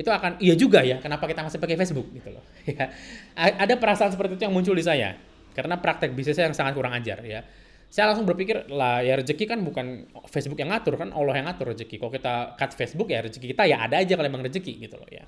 itu 0.00 0.08
akan 0.08 0.40
iya 0.40 0.56
juga 0.56 0.80
ya, 0.80 0.96
kenapa 1.04 1.28
kita 1.28 1.44
masih 1.44 1.60
pakai 1.60 1.76
Facebook 1.76 2.08
gitu 2.08 2.32
loh. 2.32 2.44
Ya. 2.72 2.88
Ada 3.36 3.76
perasaan 3.76 4.16
seperti 4.16 4.40
itu 4.40 4.48
yang 4.48 4.56
muncul 4.56 4.72
di 4.72 4.80
saya. 4.80 5.33
Karena 5.54 5.78
praktek 5.78 6.12
bisnisnya 6.12 6.50
yang 6.50 6.56
sangat 6.56 6.74
kurang 6.74 6.92
ajar 6.92 7.22
ya. 7.22 7.40
Saya 7.86 8.10
langsung 8.10 8.26
berpikir 8.26 8.66
lah 8.74 9.06
ya 9.06 9.14
rezeki 9.22 9.46
kan 9.46 9.62
bukan 9.62 10.10
Facebook 10.26 10.58
yang 10.58 10.74
ngatur 10.74 10.98
kan 10.98 11.14
Allah 11.14 11.38
yang 11.38 11.46
ngatur 11.46 11.70
rezeki. 11.70 12.02
Kalau 12.02 12.10
kita 12.10 12.58
cut 12.58 12.74
Facebook 12.74 13.08
ya 13.08 13.22
rezeki 13.22 13.54
kita 13.54 13.70
ya 13.70 13.86
ada 13.86 14.02
aja 14.02 14.18
kalau 14.18 14.26
emang 14.26 14.42
rezeki 14.42 14.82
gitu 14.82 14.98
loh 14.98 15.06
ya. 15.06 15.22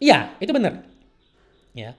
Iya, 0.00 0.18
itu 0.40 0.50
benar. 0.50 0.80
Ya 1.76 1.92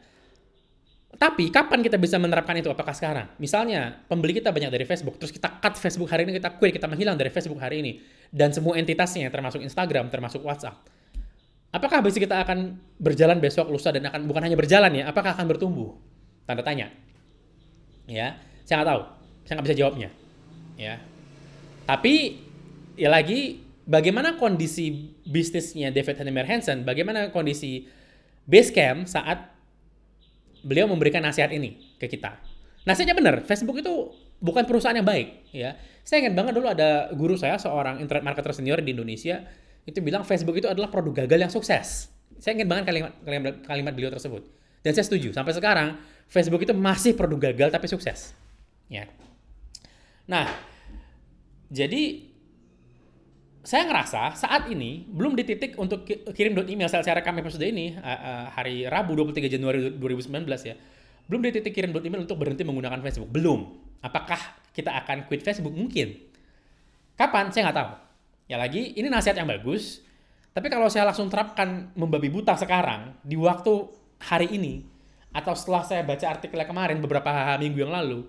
tapi 1.15 1.47
kapan 1.47 1.79
kita 1.79 1.95
bisa 1.95 2.19
menerapkan 2.19 2.55
itu? 2.59 2.67
Apakah 2.67 2.91
sekarang? 2.91 3.31
Misalnya 3.39 4.03
pembeli 4.11 4.35
kita 4.35 4.51
banyak 4.51 4.67
dari 4.67 4.83
Facebook, 4.83 5.15
terus 5.15 5.31
kita 5.31 5.47
cut 5.63 5.79
Facebook 5.79 6.11
hari 6.11 6.27
ini, 6.27 6.35
kita 6.35 6.59
quit, 6.59 6.75
kita 6.75 6.91
menghilang 6.91 7.15
dari 7.15 7.31
Facebook 7.31 7.59
hari 7.63 7.79
ini, 7.79 7.91
dan 8.35 8.51
semua 8.51 8.75
entitasnya 8.75 9.31
termasuk 9.31 9.63
Instagram, 9.63 10.11
termasuk 10.11 10.43
WhatsApp. 10.43 10.75
Apakah 11.71 12.03
bisnis 12.03 12.27
kita 12.27 12.39
akan 12.43 12.79
berjalan 12.99 13.39
besok, 13.39 13.67
lusa, 13.71 13.91
dan 13.95 14.07
akan 14.07 14.27
bukan 14.27 14.43
hanya 14.43 14.55
berjalan 14.59 14.91
ya? 14.91 15.03
Apakah 15.11 15.35
akan 15.35 15.47
bertumbuh? 15.47 15.95
Tanda 16.43 16.63
tanya. 16.63 16.91
Ya, 18.05 18.37
saya 18.65 18.81
nggak 18.81 18.89
tahu. 18.89 19.01
Saya 19.45 19.53
nggak 19.57 19.67
bisa 19.69 19.77
jawabnya. 19.77 20.09
Ya. 20.77 21.01
Tapi 21.85 22.41
ya 22.97 23.09
lagi, 23.13 23.61
bagaimana 23.85 24.37
kondisi 24.41 25.13
bisnisnya 25.25 25.93
David 25.93 26.17
Heinemeier 26.21 26.49
Hansen? 26.49 26.81
Bagaimana 26.85 27.29
kondisi 27.29 27.85
Basecamp 28.45 29.09
saat 29.09 29.53
beliau 30.65 30.89
memberikan 30.89 31.21
nasihat 31.21 31.53
ini 31.53 31.97
ke 32.01 32.09
kita. 32.09 32.37
Nasihatnya 32.85 33.17
benar, 33.17 33.35
Facebook 33.45 33.81
itu 33.81 34.13
bukan 34.37 34.65
perusahaan 34.65 34.93
yang 34.93 35.05
baik, 35.05 35.49
ya. 35.49 35.73
Saya 36.05 36.25
ingat 36.25 36.37
banget 36.37 36.53
dulu 36.53 36.69
ada 36.69 37.09
guru 37.17 37.33
saya, 37.33 37.57
seorang 37.57 37.97
internet 37.97 38.21
marketer 38.21 38.53
senior 38.53 38.77
di 38.81 38.93
Indonesia, 38.93 39.41
itu 39.85 39.97
bilang 40.05 40.21
Facebook 40.21 40.57
itu 40.57 40.69
adalah 40.69 40.93
produk 40.93 41.25
gagal 41.25 41.39
yang 41.49 41.49
sukses. 41.53 42.13
Saya 42.37 42.53
ingat 42.61 42.69
banget 42.69 42.85
kalimat, 42.85 43.11
kalimat, 43.25 43.53
kalimat 43.65 43.93
beliau 43.97 44.13
tersebut. 44.13 44.45
Dan 44.85 44.93
saya 44.93 45.05
setuju, 45.05 45.33
sampai 45.33 45.53
sekarang 45.57 45.97
Facebook 46.29 46.65
itu 46.65 46.73
masih 46.75 47.13
produk 47.13 47.51
gagal 47.51 47.69
tapi 47.71 47.87
sukses. 47.87 48.33
Ya. 48.91 49.09
Nah, 50.25 50.49
jadi 51.69 52.33
saya 53.65 53.89
ngerasa 53.89 54.37
saat 54.37 54.69
ini 54.69 55.09
belum 55.09 55.33
di 55.33 55.41
titik 55.41 55.73
untuk 55.81 56.05
kirim 56.05 56.53
email 56.69 56.85
saya 56.85 57.17
rekam 57.17 57.33
episode 57.41 57.65
ini 57.65 57.97
uh, 57.97 58.05
uh, 58.05 58.45
hari 58.53 58.85
Rabu 58.85 59.17
23 59.17 59.49
Januari 59.49 59.89
2019 59.97 60.45
ya. 60.69 60.77
Belum 61.25 61.41
di 61.41 61.49
titik 61.49 61.73
kirim 61.73 61.89
email 61.89 62.29
untuk 62.29 62.37
berhenti 62.37 62.61
menggunakan 62.61 63.01
Facebook. 63.01 63.33
Belum. 63.33 63.65
Apakah 64.05 64.37
kita 64.69 64.93
akan 64.93 65.25
quit 65.25 65.41
Facebook? 65.41 65.73
Mungkin. 65.73 66.13
Kapan? 67.17 67.49
Saya 67.49 67.69
nggak 67.69 67.77
tahu. 67.81 67.91
Ya 68.45 68.61
lagi, 68.61 68.93
ini 68.93 69.09
nasihat 69.09 69.41
yang 69.41 69.49
bagus. 69.49 70.05
Tapi 70.53 70.69
kalau 70.69 70.85
saya 70.87 71.09
langsung 71.09 71.25
terapkan 71.25 71.89
membabi 71.97 72.29
buta 72.29 72.53
sekarang, 72.53 73.17
di 73.25 73.33
waktu 73.33 73.89
hari 74.21 74.53
ini, 74.53 74.85
atau 75.35 75.51
setelah 75.51 75.83
saya 75.83 76.01
baca 76.07 76.23
artikelnya 76.31 76.63
kemarin 76.63 77.03
beberapa 77.03 77.27
minggu 77.59 77.83
yang 77.83 77.91
lalu, 77.91 78.23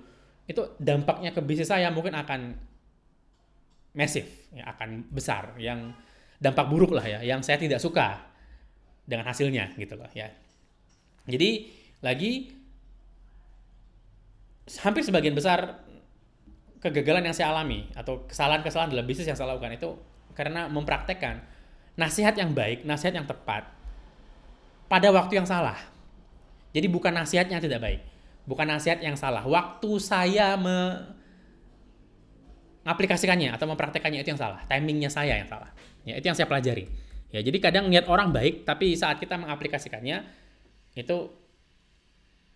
itu 0.51 0.75
dampaknya 0.83 1.31
ke 1.31 1.39
bisnis 1.39 1.71
saya 1.71 1.87
mungkin 1.95 2.19
akan 2.19 2.59
massive, 3.95 4.27
ya, 4.51 4.67
akan 4.75 5.07
besar, 5.15 5.55
yang 5.63 5.95
dampak 6.43 6.67
buruk 6.67 6.91
lah 6.91 7.07
ya, 7.07 7.23
yang 7.23 7.47
saya 7.47 7.63
tidak 7.63 7.79
suka 7.79 8.27
dengan 9.07 9.31
hasilnya 9.31 9.79
gitu 9.79 9.95
loh 9.95 10.11
ya. 10.13 10.27
Jadi 11.31 11.71
lagi 12.03 12.51
hampir 14.83 15.07
sebagian 15.07 15.39
besar 15.39 15.87
kegagalan 16.83 17.31
yang 17.31 17.35
saya 17.35 17.55
alami 17.55 17.87
atau 17.95 18.27
kesalahan-kesalahan 18.27 18.91
dalam 18.91 19.07
bisnis 19.07 19.31
yang 19.31 19.39
saya 19.39 19.55
lakukan 19.55 19.79
itu 19.79 19.95
karena 20.35 20.67
mempraktekkan 20.67 21.41
nasihat 21.97 22.35
yang 22.37 22.53
baik, 22.53 22.83
nasihat 22.85 23.15
yang 23.17 23.27
tepat 23.27 23.65
pada 24.91 25.09
waktu 25.15 25.41
yang 25.41 25.49
salah. 25.49 25.96
Jadi 26.75 26.87
bukan 26.91 27.13
nasihat 27.15 27.47
yang 27.51 27.61
tidak 27.63 27.81
baik, 27.83 28.01
bukan 28.49 28.67
nasihat 28.67 28.99
yang 29.03 29.15
salah. 29.15 29.43
Waktu 29.45 29.91
saya 30.03 30.59
me 30.59 30.79
aplikasikannya 32.87 33.51
atau 33.51 33.67
mempraktekannya 33.67 34.23
itu 34.23 34.31
yang 34.31 34.41
salah. 34.41 34.63
Timingnya 34.71 35.11
saya 35.11 35.35
yang 35.37 35.51
salah. 35.51 35.75
Ya, 36.07 36.15
itu 36.17 36.27
yang 36.31 36.39
saya 36.39 36.47
pelajari. 36.47 36.87
Ya, 37.35 37.43
jadi 37.43 37.59
kadang 37.59 37.91
niat 37.91 38.07
orang 38.07 38.31
baik, 38.31 38.63
tapi 38.63 38.95
saat 38.95 39.19
kita 39.19 39.35
mengaplikasikannya 39.35 40.23
itu 40.95 41.17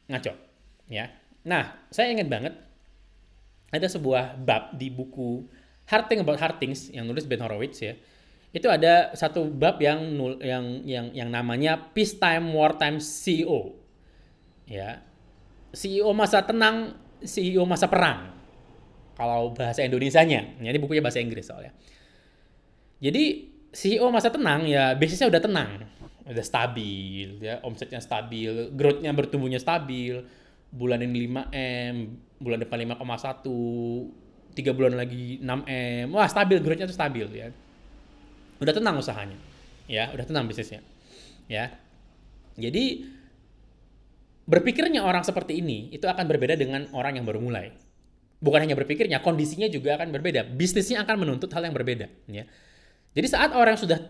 ngaco. 0.07 0.33
Ya. 0.87 1.11
Nah, 1.43 1.75
saya 1.91 2.15
ingat 2.15 2.31
banget 2.31 2.55
ada 3.71 3.87
sebuah 3.87 4.39
bab 4.39 4.79
di 4.79 4.91
buku 4.91 5.47
Hard 5.91 6.07
Thing 6.07 6.23
About 6.23 6.39
Hard 6.39 6.63
Things 6.63 6.91
yang 6.95 7.11
nulis 7.11 7.27
Ben 7.27 7.43
Horowitz 7.43 7.83
ya. 7.83 7.99
Itu 8.51 8.67
ada 8.67 9.15
satu 9.15 9.47
bab 9.47 9.79
yang 9.83 10.15
nul, 10.15 10.39
yang 10.43 10.83
yang 10.87 11.11
yang 11.15 11.31
namanya 11.31 11.79
Peacetime 11.95 12.51
Wartime 12.51 12.99
CEO. 12.99 13.79
Ya. 14.71 15.03
CEO 15.75 16.15
masa 16.15 16.47
tenang, 16.47 16.95
CEO 17.27 17.67
masa 17.67 17.91
perang. 17.91 18.39
Kalau 19.19 19.53
bahasa 19.53 19.85
Indonesianya, 19.85 20.63
ini 20.63 20.79
bukunya 20.81 21.03
bahasa 21.03 21.21
Inggris 21.21 21.51
soalnya. 21.51 21.75
Jadi 23.03 23.51
CEO 23.71 24.09
masa 24.11 24.33
tenang 24.33 24.67
ya 24.67 24.97
bisnisnya 24.99 25.29
udah 25.31 25.43
tenang, 25.43 25.85
udah 26.27 26.45
stabil 26.45 27.39
ya, 27.39 27.63
omsetnya 27.63 28.01
stabil, 28.03 28.73
growth-nya 28.75 29.15
bertumbuhnya 29.15 29.63
stabil, 29.63 30.25
bulan 30.73 31.05
ini 31.05 31.29
5M, 31.31 31.95
bulan 32.43 32.59
depan 32.65 32.99
5,1, 32.99 34.57
tiga 34.57 34.75
bulan 34.75 34.99
lagi 34.99 35.39
6M, 35.39 36.11
wah 36.11 36.27
stabil, 36.27 36.59
growth-nya 36.59 36.91
tuh 36.91 36.99
stabil 36.99 37.29
ya. 37.31 37.55
Udah 38.59 38.75
tenang 38.75 38.99
usahanya, 38.99 39.39
ya, 39.87 40.11
udah 40.11 40.25
tenang 40.27 40.51
bisnisnya, 40.51 40.83
ya. 41.47 41.71
Jadi 42.59 43.07
berpikirnya 44.51 45.07
orang 45.07 45.23
seperti 45.23 45.63
ini 45.63 45.95
itu 45.95 46.11
akan 46.11 46.27
berbeda 46.27 46.59
dengan 46.59 46.91
orang 46.91 47.23
yang 47.23 47.25
baru 47.25 47.39
mulai. 47.39 47.71
Bukan 48.43 48.67
hanya 48.67 48.75
berpikirnya, 48.75 49.23
kondisinya 49.23 49.71
juga 49.71 49.95
akan 50.01 50.11
berbeda. 50.11 50.51
Bisnisnya 50.51 51.07
akan 51.07 51.23
menuntut 51.23 51.53
hal 51.55 51.63
yang 51.63 51.77
berbeda, 51.77 52.11
ya. 52.27 52.49
Jadi 53.15 53.27
saat 53.29 53.53
orang 53.53 53.77
sudah 53.77 54.01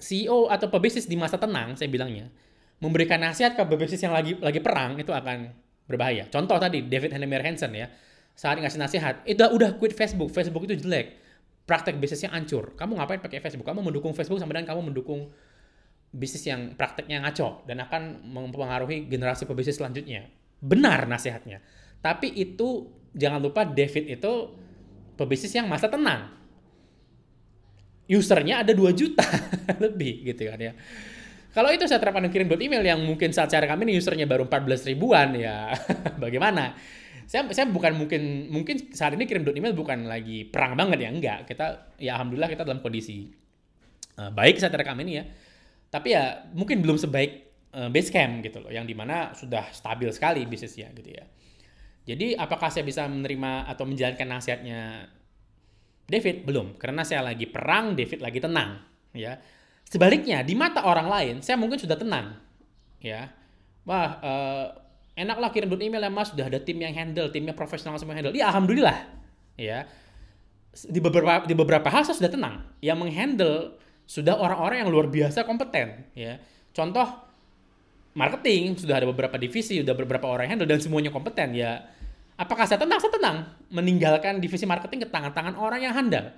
CEO 0.00 0.48
atau 0.48 0.66
pebisnis 0.72 1.06
di 1.06 1.14
masa 1.14 1.36
tenang, 1.36 1.76
saya 1.76 1.86
bilangnya, 1.86 2.32
memberikan 2.80 3.20
nasihat 3.20 3.52
ke 3.52 3.62
pebisnis 3.68 4.00
yang 4.00 4.16
lagi 4.16 4.34
lagi 4.40 4.64
perang 4.64 4.96
itu 4.96 5.12
akan 5.12 5.52
berbahaya. 5.84 6.24
Contoh 6.32 6.56
tadi 6.56 6.88
David 6.88 7.14
Henry 7.14 7.28
Hansen 7.28 7.72
ya, 7.76 7.92
saat 8.32 8.56
ngasih 8.56 8.80
nasihat, 8.80 9.14
itu 9.28 9.44
udah 9.44 9.76
quit 9.76 9.92
Facebook, 9.92 10.32
Facebook 10.32 10.64
itu 10.64 10.80
jelek, 10.80 11.20
praktek 11.68 12.00
bisnisnya 12.00 12.32
hancur. 12.32 12.72
Kamu 12.80 12.96
ngapain 12.96 13.20
pakai 13.20 13.44
Facebook? 13.44 13.68
Kamu 13.68 13.84
mendukung 13.84 14.16
Facebook 14.16 14.40
sama 14.40 14.56
dengan 14.56 14.72
kamu 14.72 14.88
mendukung 14.88 15.28
bisnis 16.12 16.44
yang 16.46 16.74
prakteknya 16.78 17.22
ngaco 17.22 17.66
dan 17.66 17.82
akan 17.82 18.26
mempengaruhi 18.26 19.10
generasi 19.10 19.44
pebisnis 19.46 19.78
selanjutnya. 19.78 20.26
Benar 20.62 21.06
nasihatnya. 21.10 21.60
Tapi 22.00 22.32
itu 22.34 22.90
jangan 23.16 23.40
lupa 23.40 23.64
David 23.64 24.18
itu 24.18 24.32
pebisnis 25.16 25.52
yang 25.56 25.66
masa 25.66 25.88
tenang 25.88 26.36
usernya 28.06 28.62
ada 28.62 28.70
2 28.70 28.94
juta 28.94 29.26
lebih 29.84 30.22
gitu 30.22 30.46
kan 30.46 30.58
ya. 30.58 30.72
Kalau 31.50 31.72
itu 31.72 31.88
saya 31.88 31.98
terapkan 31.98 32.28
kirim 32.28 32.52
buat 32.52 32.60
email 32.60 32.84
yang 32.84 33.00
mungkin 33.00 33.32
saat 33.32 33.48
saya 33.48 33.64
rekam 33.64 33.80
ini 33.82 33.96
usernya 33.96 34.28
baru 34.28 34.44
14 34.46 34.92
ribuan 34.92 35.34
ya 35.34 35.72
bagaimana? 36.22 36.76
Saya 37.26 37.48
saya 37.50 37.66
bukan 37.66 37.98
mungkin 37.98 38.52
mungkin 38.52 38.94
saat 38.94 39.18
ini 39.18 39.26
kirim 39.26 39.42
email 39.42 39.74
bukan 39.74 40.06
lagi 40.06 40.46
perang 40.46 40.78
banget 40.78 41.02
ya 41.02 41.10
enggak. 41.10 41.38
Kita 41.48 41.96
ya 41.98 42.20
alhamdulillah 42.20 42.52
kita 42.52 42.62
dalam 42.62 42.84
kondisi 42.84 43.32
uh, 44.20 44.30
baik 44.30 44.60
saat 44.62 44.76
rekam 44.76 45.00
ini 45.02 45.12
ya. 45.18 45.24
Tapi 45.90 46.12
ya 46.12 46.46
mungkin 46.52 46.82
belum 46.82 46.98
sebaik 46.98 47.32
uh, 47.72 47.88
Basecamp 47.88 48.42
gitu 48.42 48.58
loh 48.60 48.70
yang 48.70 48.84
di 48.84 48.92
mana 48.92 49.32
sudah 49.32 49.70
stabil 49.70 50.10
sekali 50.10 50.42
bisnisnya 50.44 50.90
gitu 50.92 51.10
ya. 51.14 51.24
Jadi 52.06 52.38
apakah 52.38 52.70
saya 52.70 52.86
bisa 52.86 53.02
menerima 53.10 53.66
atau 53.66 53.82
menjalankan 53.82 54.28
nasihatnya 54.30 55.10
David 56.06 56.46
belum, 56.46 56.78
karena 56.78 57.02
saya 57.02 57.18
lagi 57.18 57.50
perang, 57.50 57.98
David 57.98 58.22
lagi 58.22 58.38
tenang, 58.38 58.78
ya. 59.10 59.42
Sebaliknya 59.82 60.46
di 60.46 60.54
mata 60.54 60.86
orang 60.86 61.10
lain, 61.10 61.34
saya 61.42 61.58
mungkin 61.58 61.82
sudah 61.82 61.98
tenang, 61.98 62.38
ya. 63.02 63.26
Wah, 63.82 64.22
uh, 64.22 64.66
enaklah 65.18 65.50
kirim 65.50 65.66
email 65.82 66.06
ya 66.06 66.10
mas, 66.10 66.30
sudah 66.30 66.46
ada 66.46 66.62
tim 66.62 66.78
yang 66.78 66.94
handle, 66.94 67.26
timnya 67.34 67.58
profesional 67.58 67.98
semua 67.98 68.14
handle. 68.14 68.30
Ya 68.38 68.54
alhamdulillah, 68.54 69.02
ya. 69.58 69.90
Di 70.78 71.02
beberapa 71.02 71.42
di 71.42 71.58
beberapa 71.58 71.90
hal 71.90 72.06
saya 72.06 72.22
sudah 72.22 72.30
tenang. 72.30 72.62
Yang 72.78 72.96
menghandle 73.02 73.56
sudah 74.06 74.38
orang-orang 74.38 74.86
yang 74.86 74.90
luar 74.90 75.10
biasa 75.10 75.42
kompeten, 75.42 76.08
ya. 76.14 76.38
Contoh 76.70 77.04
marketing 78.16 78.78
sudah 78.78 79.02
ada 79.02 79.06
beberapa 79.10 79.36
divisi, 79.36 79.82
sudah 79.82 79.92
beberapa 79.92 80.30
orang 80.30 80.54
handle 80.54 80.70
dan 80.70 80.80
semuanya 80.80 81.10
kompeten, 81.12 81.52
ya 81.52 81.82
Apakah 82.36 82.68
saya 82.68 82.76
tenang? 82.76 83.00
Saya 83.00 83.12
tenang. 83.16 83.36
Meninggalkan 83.72 84.44
divisi 84.44 84.68
marketing 84.68 85.08
ke 85.08 85.08
tangan-tangan 85.08 85.56
orang 85.56 85.80
yang 85.80 85.96
handal. 85.96 86.36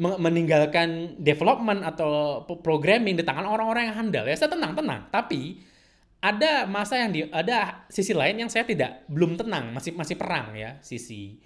Meninggalkan 0.00 1.20
development 1.20 1.84
atau 1.84 2.42
programming 2.64 3.14
di 3.14 3.22
tangan 3.22 3.44
orang-orang 3.44 3.92
yang 3.92 3.96
handal. 4.00 4.24
Ya 4.24 4.34
saya 4.34 4.50
tenang, 4.56 4.72
tenang. 4.72 5.06
Tapi 5.12 5.60
ada 6.24 6.64
masa 6.64 7.04
yang 7.04 7.12
di, 7.12 7.20
ada 7.28 7.84
sisi 7.92 8.16
lain 8.16 8.40
yang 8.40 8.48
saya 8.48 8.64
tidak 8.64 9.04
belum 9.12 9.36
tenang, 9.36 9.76
masih 9.76 9.92
masih 9.92 10.16
perang 10.16 10.56
ya, 10.56 10.80
sisi 10.80 11.36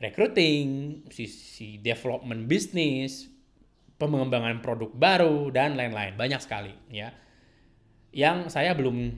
recruiting, 0.00 1.04
sisi 1.12 1.76
development 1.76 2.48
bisnis, 2.48 3.28
pengembangan 3.98 4.58
produk 4.58 4.90
baru 4.90 5.48
dan 5.54 5.78
lain-lain 5.78 6.18
banyak 6.18 6.40
sekali 6.42 6.74
ya. 6.90 7.14
Yang 8.14 8.54
saya 8.54 8.74
belum 8.78 9.10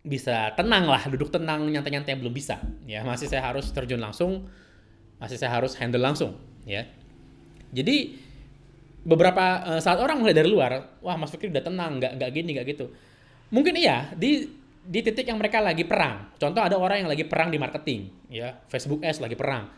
bisa 0.00 0.56
tenang 0.56 0.88
lah, 0.88 1.04
duduk 1.06 1.28
tenang, 1.28 1.68
nyantai-nyantai 1.68 2.16
belum 2.16 2.32
bisa. 2.32 2.58
Ya, 2.88 3.04
masih 3.04 3.28
saya 3.28 3.44
harus 3.44 3.68
terjun 3.70 4.00
langsung, 4.00 4.48
masih 5.20 5.36
saya 5.36 5.52
harus 5.52 5.76
handle 5.76 6.00
langsung, 6.00 6.40
ya. 6.64 6.88
Jadi 7.70 8.18
beberapa 9.04 9.62
uh, 9.62 9.80
saat 9.80 10.00
orang 10.00 10.18
mulai 10.18 10.34
dari 10.34 10.48
luar, 10.48 10.98
wah 11.04 11.16
Mas 11.20 11.30
Fikri 11.30 11.52
udah 11.52 11.62
tenang, 11.62 12.00
nggak 12.00 12.18
nggak 12.18 12.30
gini, 12.32 12.50
nggak 12.56 12.66
gitu. 12.66 12.86
Mungkin 13.52 13.76
iya 13.78 14.10
di 14.16 14.48
di 14.80 15.00
titik 15.04 15.28
yang 15.28 15.38
mereka 15.38 15.60
lagi 15.60 15.84
perang. 15.84 16.32
Contoh 16.40 16.64
ada 16.64 16.80
orang 16.80 17.04
yang 17.04 17.10
lagi 17.12 17.28
perang 17.28 17.52
di 17.52 17.60
marketing, 17.60 18.10
ya 18.32 18.56
Facebook 18.72 19.04
Ads 19.04 19.20
lagi 19.20 19.36
perang. 19.36 19.68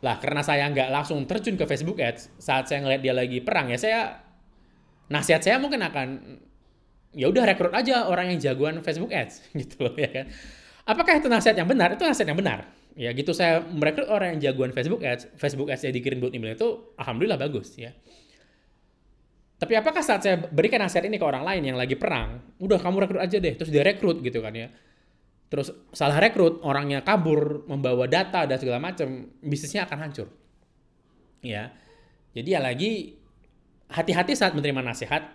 Lah 0.00 0.16
karena 0.16 0.40
saya 0.40 0.64
nggak 0.72 0.88
langsung 0.88 1.20
terjun 1.28 1.60
ke 1.60 1.64
Facebook 1.68 2.00
Ads 2.00 2.40
saat 2.40 2.68
saya 2.68 2.80
ngeliat 2.80 3.02
dia 3.04 3.12
lagi 3.12 3.38
perang 3.44 3.68
ya 3.68 3.76
saya 3.76 4.16
nasihat 5.12 5.44
saya 5.44 5.60
mungkin 5.60 5.84
akan 5.84 6.08
ya 7.12 7.26
udah 7.28 7.44
rekrut 7.44 7.74
aja 7.74 8.06
orang 8.08 8.32
yang 8.32 8.38
jagoan 8.40 8.80
Facebook 8.80 9.12
Ads 9.12 9.44
gitu 9.60 9.84
loh 9.84 9.94
ya 9.96 10.08
kan. 10.08 10.26
Apakah 10.88 11.20
itu 11.20 11.28
nasihat 11.28 11.54
yang 11.54 11.68
benar? 11.68 11.92
Itu 11.94 12.02
nasihat 12.08 12.32
yang 12.32 12.40
benar. 12.40 12.66
Ya 12.98 13.12
gitu 13.14 13.30
saya 13.30 13.62
merekrut 13.62 14.10
orang 14.10 14.34
yang 14.34 14.50
jagoan 14.50 14.74
Facebook 14.74 15.04
Ads, 15.04 15.36
Facebook 15.38 15.68
Ads 15.70 15.86
yang 15.86 15.94
dikirim 15.94 16.18
buat 16.18 16.32
email 16.34 16.56
itu 16.56 16.96
alhamdulillah 16.98 17.38
bagus 17.38 17.76
ya. 17.76 17.94
Tapi 19.60 19.76
apakah 19.76 20.00
saat 20.00 20.24
saya 20.24 20.40
berikan 20.40 20.80
nasihat 20.80 21.04
ini 21.04 21.20
ke 21.20 21.26
orang 21.28 21.44
lain 21.44 21.62
yang 21.68 21.76
lagi 21.76 21.92
perang, 21.92 22.40
udah 22.56 22.80
kamu 22.80 23.04
rekrut 23.04 23.20
aja 23.20 23.36
deh, 23.36 23.52
terus 23.60 23.68
dia 23.68 23.84
rekrut 23.84 24.24
gitu 24.24 24.40
kan 24.40 24.56
ya. 24.56 24.72
Terus 25.50 25.74
salah 25.90 26.22
rekrut, 26.22 26.62
orangnya 26.62 27.02
kabur, 27.02 27.66
membawa 27.66 28.06
data 28.06 28.46
dan 28.46 28.54
segala 28.56 28.78
macam, 28.78 29.26
bisnisnya 29.42 29.82
akan 29.84 29.98
hancur. 30.06 30.30
Ya. 31.42 31.74
Jadi 32.30 32.48
ya 32.54 32.62
lagi 32.62 33.18
hati-hati 33.90 34.38
saat 34.38 34.54
menerima 34.54 34.86
nasihat, 34.86 35.26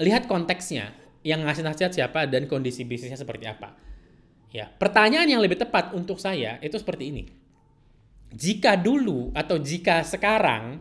lihat 0.00 0.24
konteksnya 0.24 0.96
yang 1.20 1.44
ngasih 1.44 1.62
nasihat 1.62 1.92
siapa 1.92 2.24
dan 2.24 2.48
kondisi 2.48 2.88
bisnisnya 2.88 3.20
seperti 3.20 3.44
apa. 3.44 3.76
Ya, 4.52 4.68
pertanyaan 4.68 5.28
yang 5.28 5.40
lebih 5.40 5.60
tepat 5.60 5.92
untuk 5.96 6.20
saya 6.20 6.60
itu 6.60 6.76
seperti 6.76 7.08
ini. 7.08 7.24
Jika 8.32 8.80
dulu 8.80 9.32
atau 9.36 9.60
jika 9.60 10.00
sekarang 10.04 10.80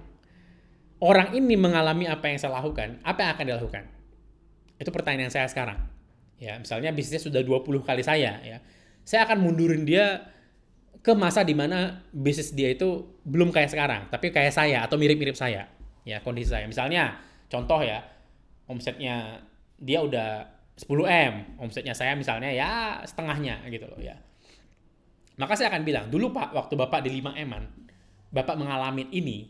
orang 1.04 1.36
ini 1.36 1.60
mengalami 1.60 2.08
apa 2.08 2.32
yang 2.32 2.40
saya 2.40 2.56
lakukan, 2.56 3.04
apa 3.04 3.20
yang 3.20 3.32
akan 3.36 3.46
dilakukan? 3.52 3.84
Itu 4.80 4.92
pertanyaan 4.96 5.32
saya 5.32 5.48
sekarang. 5.52 5.91
Ya, 6.42 6.58
misalnya 6.58 6.90
bisnisnya 6.90 7.22
sudah 7.22 7.46
20 7.46 7.86
kali 7.86 8.02
saya 8.02 8.42
ya. 8.42 8.58
Saya 9.06 9.30
akan 9.30 9.46
mundurin 9.46 9.86
dia 9.86 10.26
ke 11.06 11.14
masa 11.14 11.46
di 11.46 11.54
mana 11.54 12.02
bisnis 12.10 12.50
dia 12.50 12.74
itu 12.74 13.14
belum 13.22 13.54
kayak 13.54 13.70
sekarang, 13.70 14.02
tapi 14.10 14.34
kayak 14.34 14.50
saya 14.50 14.82
atau 14.82 14.98
mirip-mirip 14.98 15.38
saya. 15.38 15.70
Ya, 16.02 16.18
kondisi 16.26 16.50
saya. 16.50 16.66
Misalnya, 16.66 17.22
contoh 17.46 17.86
ya, 17.86 18.02
omsetnya 18.66 19.46
dia 19.78 20.02
udah 20.02 20.50
10M, 20.82 21.62
omsetnya 21.62 21.94
saya 21.94 22.18
misalnya 22.18 22.50
ya 22.50 23.06
setengahnya 23.06 23.62
gitu 23.70 23.86
loh 23.86 24.02
ya. 24.02 24.18
Maka 25.38 25.54
saya 25.54 25.70
akan 25.70 25.86
bilang, 25.86 26.06
dulu 26.10 26.34
Pak, 26.34 26.58
waktu 26.58 26.74
Bapak 26.74 27.06
di 27.06 27.22
5M-an, 27.22 27.70
Bapak 28.34 28.58
mengalami 28.58 29.10
ini, 29.14 29.50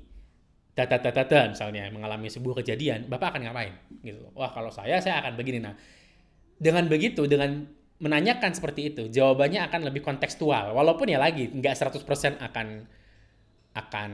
data 0.75 0.99
data 0.99 1.51
misalnya, 1.51 1.87
mengalami 1.87 2.27
sebuah 2.27 2.63
kejadian, 2.63 3.07
Bapak 3.07 3.35
akan 3.35 3.47
ngapain? 3.47 3.75
Gitu 4.03 4.19
loh. 4.19 4.31
Wah, 4.35 4.51
kalau 4.51 4.71
saya, 4.71 4.99
saya 4.99 5.19
akan 5.23 5.39
begini. 5.39 5.59
Nah, 5.59 5.75
dengan 6.61 6.85
begitu, 6.85 7.25
dengan 7.25 7.65
menanyakan 7.97 8.53
seperti 8.53 8.93
itu, 8.93 9.03
jawabannya 9.09 9.65
akan 9.65 9.89
lebih 9.89 10.05
kontekstual. 10.05 10.77
Walaupun 10.77 11.09
ya 11.09 11.17
lagi, 11.17 11.49
nggak 11.49 11.73
100% 11.73 12.37
akan 12.37 12.67
akan 13.73 14.09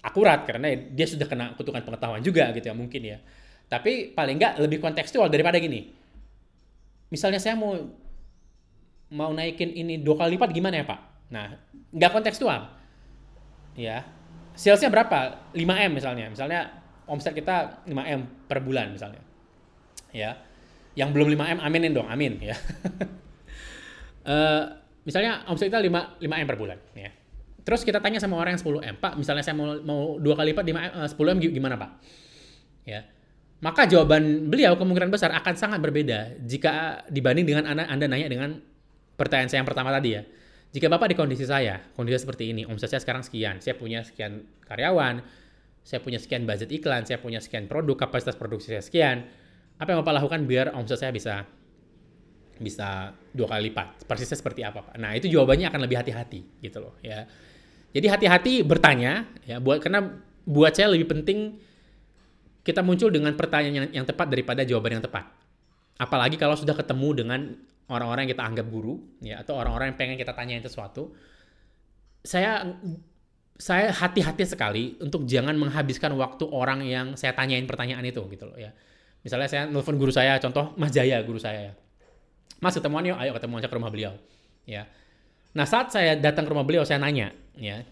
akurat, 0.00 0.48
karena 0.48 0.72
dia 0.72 1.04
sudah 1.04 1.28
kena 1.28 1.52
kutukan 1.60 1.84
pengetahuan 1.84 2.24
juga 2.24 2.48
gitu 2.56 2.72
ya, 2.72 2.74
mungkin 2.76 3.00
ya. 3.04 3.18
Tapi 3.68 4.16
paling 4.16 4.40
nggak 4.40 4.64
lebih 4.64 4.80
kontekstual 4.80 5.28
daripada 5.28 5.60
gini. 5.60 5.92
Misalnya 7.12 7.36
saya 7.36 7.52
mau 7.52 7.76
mau 9.08 9.32
naikin 9.32 9.72
ini 9.72 10.00
dua 10.00 10.24
kali 10.24 10.36
lipat 10.36 10.52
gimana 10.52 10.80
ya 10.80 10.86
Pak? 10.88 11.00
Nah, 11.28 11.52
nggak 11.92 12.12
kontekstual. 12.12 12.72
Ya, 13.76 14.08
salesnya 14.56 14.88
berapa? 14.88 15.52
5M 15.52 15.90
misalnya. 15.92 16.32
Misalnya 16.32 16.60
omset 17.08 17.36
kita 17.36 17.84
5M 17.88 18.48
per 18.48 18.64
bulan 18.64 18.92
misalnya. 18.92 19.20
Ya. 20.12 20.47
Yang 20.98 21.14
belum 21.14 21.38
5M 21.38 21.58
aminin 21.62 21.94
dong, 21.94 22.10
amin 22.10 22.42
ya. 22.42 22.58
uh, 24.26 24.62
misalnya 25.06 25.46
omset 25.46 25.70
kita 25.70 25.78
5 25.78 26.18
5M 26.18 26.46
per 26.50 26.58
bulan 26.58 26.78
ya. 26.98 27.14
Terus 27.62 27.86
kita 27.86 28.02
tanya 28.02 28.18
sama 28.18 28.40
orang 28.40 28.56
yang 28.56 28.62
10M, 28.64 28.96
Pak, 28.98 29.12
misalnya 29.14 29.44
saya 29.44 29.54
mau 29.54 29.76
mau 29.84 30.16
dua 30.18 30.34
kali 30.34 30.56
lipat 30.56 30.64
5M, 30.64 30.90
10M 31.14 31.38
gimana, 31.52 31.76
Pak? 31.76 31.90
Ya. 32.88 33.04
Maka 33.60 33.84
jawaban 33.84 34.48
beliau 34.48 34.74
kemungkinan 34.74 35.12
besar 35.12 35.30
akan 35.36 35.54
sangat 35.54 35.78
berbeda 35.82 36.40
jika 36.48 37.04
dibanding 37.12 37.44
dengan 37.44 37.68
Anda, 37.68 37.84
anda 37.90 38.06
nanya 38.08 38.30
dengan 38.30 38.56
pertanyaan 39.18 39.50
saya 39.50 39.58
yang 39.60 39.68
pertama 39.68 39.90
tadi 39.92 40.16
ya. 40.16 40.22
Jika 40.68 40.88
Bapak 40.88 41.12
di 41.12 41.16
kondisi 41.16 41.44
saya, 41.44 41.80
kondisi 41.92 42.24
seperti 42.24 42.52
ini, 42.52 42.64
omset 42.64 42.88
saya 42.88 43.02
sekarang 43.04 43.24
sekian, 43.24 43.60
saya 43.60 43.76
punya 43.76 44.04
sekian 44.04 44.48
karyawan, 44.68 45.20
saya 45.84 46.00
punya 46.04 46.20
sekian 46.20 46.44
budget 46.44 46.68
iklan, 46.68 47.08
saya 47.08 47.20
punya 47.20 47.40
sekian 47.40 47.68
produk, 47.68 47.96
kapasitas 47.96 48.36
produksi 48.36 48.72
saya 48.76 48.84
sekian, 48.84 49.28
apa 49.78 49.88
yang 49.94 49.98
Bapak 50.02 50.14
lakukan 50.18 50.40
biar 50.44 50.74
omset 50.74 50.98
saya 50.98 51.14
bisa 51.14 51.46
bisa 52.58 53.14
dua 53.30 53.46
kali 53.46 53.70
lipat? 53.70 54.02
Persisnya 54.04 54.38
seperti 54.38 54.66
apa, 54.66 54.82
Pak? 54.82 54.94
Nah, 54.98 55.14
itu 55.14 55.30
jawabannya 55.30 55.70
akan 55.70 55.80
lebih 55.86 55.96
hati-hati 56.02 56.40
gitu 56.58 56.82
loh, 56.82 56.98
ya. 57.00 57.24
Jadi 57.94 58.06
hati-hati 58.10 58.52
bertanya 58.66 59.24
ya 59.48 59.56
buat 59.62 59.80
karena 59.80 60.04
buat 60.44 60.76
saya 60.76 60.92
lebih 60.92 61.08
penting 61.08 61.56
kita 62.60 62.84
muncul 62.84 63.08
dengan 63.08 63.32
pertanyaan 63.32 63.74
yang, 63.74 63.88
yang 64.02 64.06
tepat 64.06 64.28
daripada 64.28 64.60
jawaban 64.60 65.00
yang 65.00 65.04
tepat. 65.04 65.24
Apalagi 65.96 66.36
kalau 66.36 66.52
sudah 66.52 66.76
ketemu 66.76 67.08
dengan 67.24 67.40
orang-orang 67.88 68.28
yang 68.28 68.32
kita 68.36 68.44
anggap 68.44 68.66
guru 68.68 69.00
ya 69.24 69.40
atau 69.40 69.56
orang-orang 69.56 69.92
yang 69.92 69.98
pengen 69.98 70.16
kita 70.20 70.36
tanyain 70.36 70.60
sesuatu. 70.60 71.16
Saya 72.20 72.60
saya 73.58 73.90
hati-hati 73.90 74.44
sekali 74.44 74.84
untuk 75.00 75.24
jangan 75.24 75.56
menghabiskan 75.56 76.14
waktu 76.14 76.44
orang 76.46 76.84
yang 76.84 77.16
saya 77.16 77.32
tanyain 77.32 77.64
pertanyaan 77.64 78.04
itu 78.04 78.20
gitu 78.28 78.44
loh 78.46 78.58
ya. 78.60 78.76
Misalnya 79.22 79.48
saya 79.50 79.62
nelfon 79.66 79.98
guru 79.98 80.14
saya, 80.14 80.38
contoh 80.38 80.72
Mas 80.78 80.94
Jaya 80.94 81.20
guru 81.26 81.38
saya 81.42 81.70
ya. 81.70 81.72
Mas 82.58 82.74
ketemuan 82.74 83.06
yuk, 83.06 83.18
ayo 83.18 83.34
ketemu 83.34 83.54
aja 83.62 83.68
ke 83.70 83.76
rumah 83.76 83.90
beliau. 83.90 84.14
Ya. 84.66 84.86
Nah 85.54 85.66
saat 85.66 85.90
saya 85.94 86.14
datang 86.18 86.46
ke 86.46 86.50
rumah 86.50 86.66
beliau, 86.66 86.82
saya 86.86 87.02
nanya, 87.02 87.34
ya, 87.58 87.82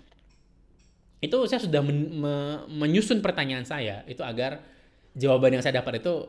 itu 1.23 1.39
saya 1.49 1.61
sudah 1.62 1.81
men 1.81 1.99
me 2.12 2.35
menyusun 2.69 3.25
pertanyaan 3.25 3.65
saya 3.65 4.05
itu 4.05 4.21
agar 4.21 4.61
jawaban 5.17 5.57
yang 5.57 5.62
saya 5.65 5.81
dapat 5.81 6.05
itu 6.05 6.29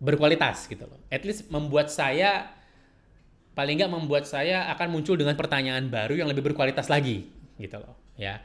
berkualitas 0.00 0.64
gitu 0.66 0.88
loh. 0.88 1.00
At 1.12 1.22
least 1.22 1.52
membuat 1.52 1.92
saya 1.92 2.48
paling 3.56 3.80
nggak 3.80 3.92
membuat 3.92 4.24
saya 4.28 4.68
akan 4.72 4.92
muncul 4.92 5.16
dengan 5.16 5.36
pertanyaan 5.36 5.88
baru 5.88 6.16
yang 6.16 6.28
lebih 6.28 6.44
berkualitas 6.52 6.88
lagi 6.88 7.28
gitu 7.60 7.76
loh 7.80 7.96
ya. 8.16 8.40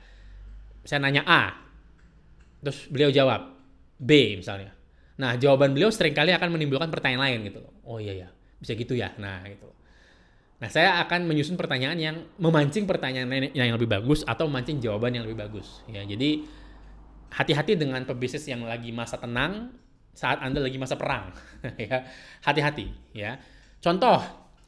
Saya 0.84 1.04
nanya 1.04 1.24
A, 1.28 1.62
terus 2.63 2.89
beliau 2.89 3.12
jawab 3.13 3.54
B 4.02 4.39
misalnya. 4.39 4.76
Nah 5.19 5.36
jawaban 5.36 5.76
beliau 5.76 5.91
sering 5.91 6.15
kali 6.15 6.32
akan 6.32 6.54
menimbulkan 6.54 6.88
pertanyaan 6.88 7.28
lain 7.28 7.39
gitu 7.52 7.60
loh. 7.63 7.74
Oh 7.84 7.97
iya 7.97 8.28
ya 8.28 8.30
bisa 8.62 8.78
gitu 8.78 8.93
ya. 8.93 9.12
Nah 9.17 9.41
gitu. 9.50 9.67
Nah, 10.62 10.69
saya 10.69 11.02
akan 11.02 11.26
menyusun 11.26 11.58
pertanyaan 11.58 11.97
yang 11.97 12.21
memancing 12.38 12.86
pertanyaan 12.86 13.50
yang 13.58 13.74
lebih 13.74 13.89
bagus 13.89 14.21
atau 14.21 14.45
memancing 14.45 14.78
jawaban 14.78 15.17
yang 15.17 15.26
lebih 15.26 15.41
bagus. 15.41 15.82
Ya, 15.89 16.06
jadi 16.06 16.45
hati-hati 17.34 17.82
dengan 17.82 18.06
pebisnis 18.06 18.45
yang 18.45 18.62
lagi 18.62 18.93
masa 18.93 19.17
tenang 19.17 19.74
saat 20.13 20.38
Anda 20.38 20.62
lagi 20.62 20.78
masa 20.78 21.02
perang. 21.02 21.34
ya, 21.82 22.06
hati-hati 22.45 22.93
ya. 23.17 23.41
Contoh, 23.82 24.21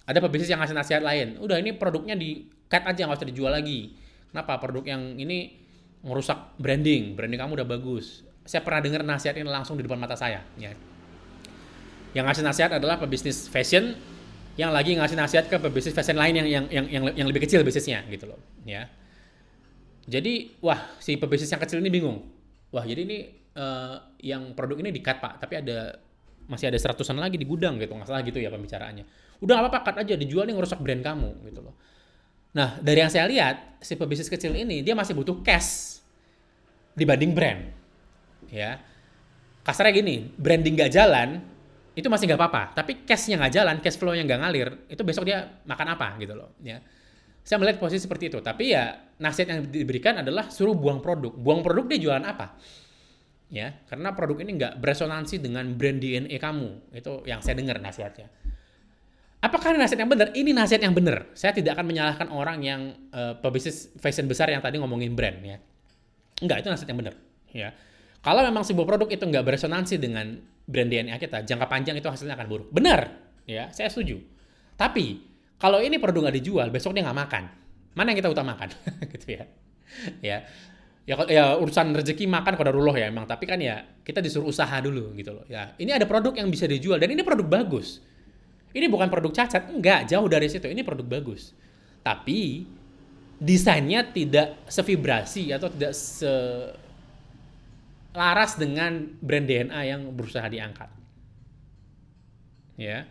ada 0.10 0.18
pebisnis 0.18 0.50
yang 0.50 0.66
ngasih 0.66 0.74
nasihat 0.74 1.06
lain. 1.06 1.38
Udah 1.38 1.62
ini 1.62 1.78
produknya 1.78 2.18
di 2.18 2.50
cut 2.66 2.90
aja 2.90 3.06
nggak 3.06 3.22
usah 3.22 3.30
dijual 3.30 3.54
lagi. 3.54 3.94
Kenapa? 4.34 4.58
Produk 4.58 4.90
yang 4.90 5.14
ini 5.22 5.62
merusak 6.02 6.58
branding. 6.58 7.14
Branding 7.14 7.38
kamu 7.38 7.62
udah 7.62 7.70
bagus. 7.70 8.26
Saya 8.44 8.62
pernah 8.62 8.84
dengar 8.84 9.02
nasihat 9.08 9.36
ini 9.40 9.48
langsung 9.48 9.80
di 9.80 9.84
depan 9.88 9.96
mata 9.96 10.20
saya. 10.20 10.44
Ya. 10.60 10.76
Yang 12.14 12.26
ngasih 12.30 12.44
nasihat 12.44 12.72
adalah 12.78 13.00
pebisnis 13.00 13.48
fashion 13.50 13.96
yang 14.54 14.70
lagi 14.70 14.94
ngasih 14.94 15.18
nasihat 15.18 15.50
ke 15.50 15.58
pebisnis 15.58 15.98
fashion 15.98 16.14
lain 16.14 16.46
yang 16.46 16.48
yang 16.48 16.66
yang 16.70 16.86
yang, 16.86 17.04
yang 17.18 17.28
lebih 17.28 17.42
kecil 17.42 17.66
bisnisnya 17.66 18.06
gitu 18.06 18.30
loh 18.30 18.38
ya. 18.70 18.86
Jadi 20.06 20.60
wah 20.62 20.78
si 21.02 21.18
pebisnis 21.18 21.50
yang 21.50 21.62
kecil 21.64 21.82
ini 21.82 21.90
bingung. 21.90 22.22
Wah 22.70 22.86
jadi 22.86 23.02
ini 23.02 23.34
uh, 23.58 23.98
yang 24.22 24.54
produk 24.54 24.78
ini 24.86 24.94
di-cut 24.94 25.18
pak 25.18 25.42
tapi 25.42 25.58
ada 25.58 25.98
masih 26.46 26.70
ada 26.70 26.78
seratusan 26.78 27.18
lagi 27.18 27.42
di 27.42 27.50
gudang 27.50 27.82
gitu. 27.82 27.98
Nggak 27.98 28.08
salah 28.14 28.22
gitu 28.22 28.38
ya 28.38 28.54
pembicaraannya. 28.54 29.06
Udah 29.42 29.66
apa-apa 29.66 29.90
cut 29.90 29.96
aja. 30.06 30.14
Dijual 30.14 30.46
nih 30.46 30.54
ngerusak 30.54 30.78
brand 30.86 31.02
kamu 31.02 31.30
gitu 31.50 31.66
loh. 31.66 31.74
Nah 32.54 32.78
dari 32.78 33.02
yang 33.02 33.10
saya 33.10 33.26
lihat 33.26 33.82
si 33.82 33.98
pebisnis 33.98 34.30
kecil 34.30 34.54
ini 34.54 34.86
dia 34.86 34.94
masih 34.94 35.18
butuh 35.18 35.42
cash 35.42 35.98
dibanding 36.94 37.34
brand 37.34 37.74
ya 38.54 38.78
kasarnya 39.66 39.94
gini 39.98 40.30
branding 40.38 40.78
gak 40.78 40.94
jalan 40.94 41.42
itu 41.94 42.08
masih 42.10 42.26
nggak 42.26 42.40
apa-apa. 42.42 42.64
Tapi 42.74 43.06
cashnya 43.06 43.38
nggak 43.38 43.54
jalan, 43.54 43.76
cash 43.78 43.98
flow-nya 44.02 44.26
nggak 44.26 44.40
ngalir, 44.42 44.70
itu 44.90 45.02
besok 45.06 45.30
dia 45.30 45.62
makan 45.66 45.94
apa 45.94 46.18
gitu 46.18 46.34
loh. 46.34 46.58
Ya. 46.66 46.82
Saya 47.46 47.62
melihat 47.62 47.78
posisi 47.78 48.10
seperti 48.10 48.34
itu. 48.34 48.40
Tapi 48.42 48.74
ya 48.74 48.98
nasihat 49.22 49.54
yang 49.54 49.62
diberikan 49.70 50.26
adalah 50.26 50.50
suruh 50.50 50.74
buang 50.74 51.04
produk. 51.06 51.30
Buang 51.30 51.62
produk 51.62 51.86
dia 51.86 52.00
jualan 52.02 52.26
apa? 52.26 52.58
Ya, 53.54 53.78
karena 53.86 54.18
produk 54.18 54.42
ini 54.42 54.58
nggak 54.58 54.82
beresonansi 54.82 55.38
dengan 55.38 55.70
brand 55.78 56.02
DNA 56.02 56.34
kamu. 56.42 56.98
Itu 56.98 57.22
yang 57.30 57.46
saya 57.46 57.62
dengar 57.62 57.78
nasihatnya. 57.78 58.26
Apakah 59.44 59.76
ini 59.76 59.80
nasihat 59.84 60.02
yang 60.02 60.10
benar? 60.10 60.28
Ini 60.34 60.52
nasihat 60.56 60.82
yang 60.82 60.96
benar. 60.96 61.30
Saya 61.38 61.54
tidak 61.54 61.78
akan 61.78 61.86
menyalahkan 61.86 62.28
orang 62.34 62.58
yang 62.64 62.82
uh, 63.14 63.38
pebisnis 63.38 63.92
fashion 64.02 64.26
besar 64.26 64.50
yang 64.50 64.64
tadi 64.64 64.82
ngomongin 64.82 65.14
brand 65.14 65.38
ya. 65.46 65.62
Enggak, 66.42 66.66
itu 66.66 66.68
nasihat 66.74 66.90
yang 66.90 67.00
benar. 67.06 67.16
Ya. 67.54 67.70
Kalau 68.24 68.40
memang 68.40 68.64
sebuah 68.64 68.88
produk 68.88 69.10
itu 69.12 69.24
nggak 69.28 69.44
beresonansi 69.44 70.00
dengan 70.00 70.40
brand 70.64 70.88
DNA 70.88 71.20
kita, 71.20 71.44
jangka 71.44 71.68
panjang 71.68 72.00
itu 72.00 72.08
hasilnya 72.08 72.40
akan 72.40 72.48
buruk. 72.48 72.68
Benar, 72.72 73.12
ya, 73.44 73.68
saya 73.76 73.92
setuju. 73.92 74.16
Tapi 74.80 75.20
kalau 75.60 75.84
ini 75.84 76.00
produk 76.00 76.28
nggak 76.28 76.38
dijual, 76.40 76.72
besok 76.72 76.96
dia 76.96 77.04
nggak 77.04 77.20
makan. 77.20 77.44
Mana 78.00 78.16
yang 78.16 78.24
kita 78.24 78.32
utamakan, 78.32 78.72
gitu 79.14 79.28
ya? 79.28 79.44
Ya, 80.24 80.38
ya, 81.04 81.16
ya 81.28 81.44
urusan 81.60 81.92
rezeki 81.92 82.32
makan 82.32 82.56
kodarullah 82.56 82.96
ya 82.96 83.12
emang. 83.12 83.28
Tapi 83.28 83.44
kan 83.44 83.60
ya 83.60 83.84
kita 84.08 84.24
disuruh 84.24 84.48
usaha 84.48 84.80
dulu 84.80 85.12
gitu 85.20 85.36
loh. 85.36 85.46
Ya, 85.52 85.76
ini 85.76 85.92
ada 85.92 86.08
produk 86.08 86.32
yang 86.32 86.48
bisa 86.48 86.64
dijual 86.64 87.04
dan 87.04 87.12
ini 87.12 87.28
produk 87.28 87.46
bagus. 87.46 88.00
Ini 88.74 88.90
bukan 88.90 89.12
produk 89.12 89.36
cacat, 89.36 89.70
enggak, 89.70 90.10
jauh 90.10 90.26
dari 90.26 90.50
situ. 90.50 90.66
Ini 90.66 90.82
produk 90.82 91.06
bagus. 91.06 91.54
Tapi 92.02 92.66
desainnya 93.38 94.08
tidak 94.10 94.66
sevibrasi 94.72 95.52
atau 95.54 95.68
tidak 95.70 95.94
se 95.94 96.32
laras 98.14 98.56
dengan 98.62 99.18
brand 99.20 99.46
DNA 99.50 99.82
yang 99.90 100.02
berusaha 100.14 100.46
diangkat. 100.46 100.90
Ya. 102.78 103.10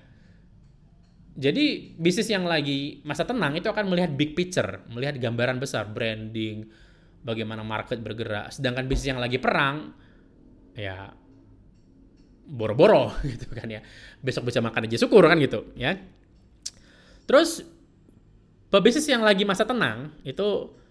Jadi 1.33 1.97
bisnis 1.97 2.29
yang 2.29 2.45
lagi 2.45 3.01
masa 3.03 3.25
tenang 3.25 3.57
itu 3.57 3.67
akan 3.67 3.89
melihat 3.89 4.13
big 4.15 4.37
picture, 4.37 4.85
melihat 4.93 5.17
gambaran 5.19 5.59
besar, 5.59 5.89
branding, 5.89 6.69
bagaimana 7.25 7.67
market 7.67 7.99
bergerak. 7.99 8.53
Sedangkan 8.53 8.87
bisnis 8.87 9.17
yang 9.17 9.21
lagi 9.23 9.41
perang, 9.41 9.97
ya 10.77 11.11
boro-boro 12.47 13.17
gitu 13.33 13.49
kan 13.51 13.67
ya. 13.67 13.81
Besok 14.21 14.53
bisa 14.53 14.61
makan 14.61 14.87
aja 14.87 14.99
syukur 15.01 15.25
kan 15.25 15.41
gitu 15.41 15.73
ya. 15.75 15.99
Terus 17.25 17.65
pebisnis 18.69 19.09
yang 19.09 19.25
lagi 19.25 19.49
masa 19.49 19.65
tenang 19.65 20.13
itu 20.27 20.82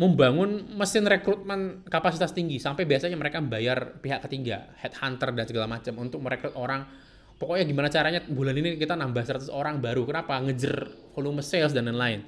membangun 0.00 0.80
mesin 0.80 1.04
rekrutmen 1.04 1.84
kapasitas 1.84 2.32
tinggi 2.32 2.56
sampai 2.56 2.88
biasanya 2.88 3.20
mereka 3.20 3.36
membayar 3.36 4.00
pihak 4.00 4.24
ketiga, 4.24 4.72
headhunter 4.80 5.28
dan 5.36 5.44
segala 5.44 5.68
macam 5.68 5.92
untuk 6.00 6.24
merekrut 6.24 6.56
orang. 6.56 6.88
Pokoknya 7.36 7.68
gimana 7.68 7.92
caranya 7.92 8.24
bulan 8.24 8.56
ini 8.56 8.80
kita 8.80 8.96
nambah 8.96 9.20
100 9.20 9.52
orang 9.52 9.76
baru. 9.76 10.08
Kenapa? 10.08 10.40
Ngejer 10.40 10.88
volume 11.12 11.44
sales 11.44 11.76
dan 11.76 11.84
lain-lain. 11.92 12.24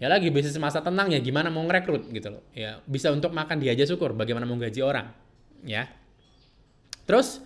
Ya 0.00 0.08
lagi 0.08 0.32
bisnis 0.32 0.56
masa 0.56 0.80
tenang 0.80 1.12
ya 1.12 1.20
gimana 1.20 1.52
mau 1.52 1.64
ngerekrut 1.68 2.08
gitu 2.08 2.32
loh. 2.32 2.44
Ya 2.56 2.80
bisa 2.88 3.12
untuk 3.12 3.28
makan 3.32 3.60
dia 3.60 3.76
aja 3.76 3.84
syukur, 3.84 4.16
bagaimana 4.16 4.48
mau 4.48 4.56
gaji 4.56 4.80
orang. 4.80 5.12
Ya. 5.68 5.92
Terus 7.04 7.44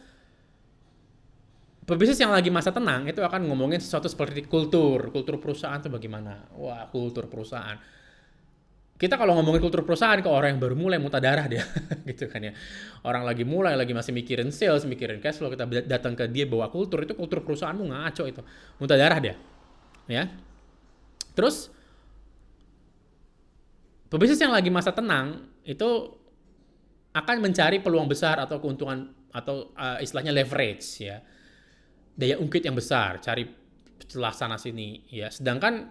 pebisnis 1.90 2.22
yang 2.22 2.30
lagi 2.30 2.54
masa 2.54 2.70
tenang 2.70 3.10
itu 3.10 3.18
akan 3.18 3.50
ngomongin 3.50 3.82
sesuatu 3.82 4.06
seperti 4.06 4.46
kultur, 4.46 5.10
kultur 5.10 5.42
perusahaan 5.42 5.78
itu 5.82 5.90
bagaimana. 5.90 6.54
Wah, 6.54 6.86
kultur 6.90 7.26
perusahaan 7.26 7.78
kita 9.00 9.16
kalau 9.16 9.32
ngomongin 9.40 9.64
kultur 9.64 9.80
perusahaan 9.80 10.20
ke 10.20 10.28
orang 10.28 10.52
yang 10.52 10.60
baru 10.60 10.76
mulai 10.76 11.00
muntah 11.00 11.24
darah 11.24 11.48
dia? 11.48 11.64
Gitu 12.08 12.28
kan 12.28 12.44
ya. 12.44 12.52
Orang 13.00 13.24
lagi 13.24 13.48
mulai 13.48 13.72
lagi 13.72 13.96
masih 13.96 14.12
mikirin 14.12 14.52
sales 14.52 14.84
mikirin 14.84 15.24
cash 15.24 15.40
flow 15.40 15.48
kita 15.48 15.64
datang 15.88 16.12
ke 16.12 16.28
dia 16.28 16.44
bawa 16.44 16.68
kultur 16.68 17.00
itu 17.00 17.16
kultur 17.16 17.40
perusahaanmu 17.40 17.88
ngaco 17.88 18.28
itu. 18.28 18.44
Muntah 18.76 19.00
darah 19.00 19.16
dia. 19.16 19.34
Ya. 20.04 20.28
Terus 21.32 21.72
pebisnis 24.12 24.36
yang 24.36 24.52
lagi 24.52 24.68
masa 24.68 24.92
tenang 24.92 25.48
itu 25.64 26.20
akan 27.16 27.36
mencari 27.40 27.80
peluang 27.80 28.04
besar 28.04 28.36
atau 28.36 28.60
keuntungan 28.60 29.16
atau 29.32 29.72
uh, 29.80 29.96
istilahnya 30.04 30.36
leverage 30.36 30.84
ya. 31.00 31.24
Daya 32.20 32.36
ungkit 32.36 32.68
yang 32.68 32.76
besar 32.76 33.16
cari 33.24 33.48
celah 34.04 34.36
sana 34.36 34.60
sini 34.60 35.08
ya. 35.08 35.32
Sedangkan 35.32 35.88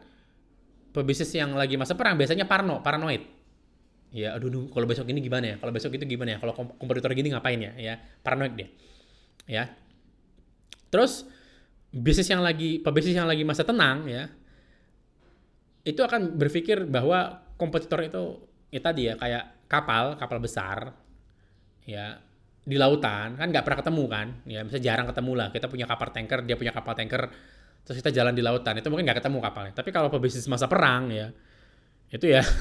pebisnis 0.91 1.32
yang 1.36 1.54
lagi 1.54 1.75
masa 1.75 1.93
perang 1.93 2.17
biasanya 2.17 2.45
parno, 2.49 2.82
paranoid. 2.82 3.23
Ya, 4.10 4.34
aduh, 4.34 4.73
kalau 4.73 4.89
besok 4.89 5.06
ini 5.13 5.21
gimana 5.21 5.54
ya? 5.54 5.56
Kalau 5.62 5.69
besok 5.69 5.93
itu 5.93 6.06
gimana 6.10 6.36
ya? 6.36 6.38
Kalau 6.41 6.54
kompetitor 6.58 7.13
gini 7.13 7.30
ngapain 7.30 7.62
ya? 7.62 7.71
Ya, 7.78 7.93
paranoid 8.25 8.58
dia. 8.58 8.67
Ya. 9.45 9.69
Terus 10.89 11.30
bisnis 11.93 12.25
yang 12.25 12.41
lagi 12.41 12.82
pebisnis 12.82 13.13
yang 13.13 13.30
lagi 13.30 13.45
masa 13.45 13.62
tenang 13.62 14.10
ya, 14.10 14.30
itu 15.86 16.02
akan 16.02 16.38
berpikir 16.38 16.89
bahwa 16.89 17.45
kompetitor 17.62 18.02
itu 18.02 18.23
ya 18.73 18.82
tadi 18.82 19.10
ya 19.10 19.13
kayak 19.17 19.69
kapal, 19.69 20.17
kapal 20.17 20.41
besar 20.41 20.93
ya 21.86 22.21
di 22.69 22.78
lautan 22.78 23.34
kan 23.34 23.49
nggak 23.49 23.65
pernah 23.65 23.80
ketemu 23.82 24.04
kan 24.06 24.28
ya 24.45 24.62
misalnya 24.62 24.86
jarang 24.86 25.08
ketemu 25.10 25.32
lah 25.34 25.47
kita 25.49 25.65
punya 25.65 25.86
kapal 25.89 26.13
tanker 26.13 26.45
dia 26.45 26.54
punya 26.54 26.69
kapal 26.69 26.93
tanker 26.93 27.34
terus 27.84 28.00
kita 28.00 28.13
jalan 28.13 28.36
di 28.36 28.44
lautan 28.46 28.78
itu 28.78 28.88
mungkin 28.88 29.08
nggak 29.08 29.20
ketemu 29.24 29.38
kapalnya. 29.42 29.74
Tapi 29.74 29.89
kalau 29.89 30.10
pebisnis 30.12 30.46
masa 30.50 30.65
perang 30.65 31.10
ya 31.10 31.30
itu 32.10 32.26
ya. 32.26 32.42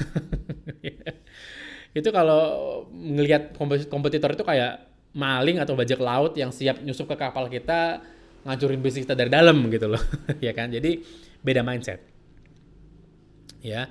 Itu 1.99 2.13
kalau 2.13 2.41
ngelihat 2.93 3.57
kompetitor 3.89 4.37
itu 4.37 4.45
kayak 4.45 4.85
maling 5.17 5.57
atau 5.57 5.73
bajak 5.73 5.97
laut 5.97 6.37
yang 6.37 6.53
siap 6.53 6.85
nyusup 6.85 7.09
ke 7.09 7.17
kapal 7.17 7.49
kita 7.49 7.97
ngancurin 8.45 8.77
bisnis 8.77 9.09
kita 9.09 9.17
dari 9.17 9.33
dalam 9.33 9.57
gitu 9.73 9.89
loh. 9.89 10.01
Ya 10.45 10.53
kan? 10.53 10.69
Jadi 10.69 11.01
beda 11.41 11.65
mindset. 11.65 12.05
Ya. 13.65 13.89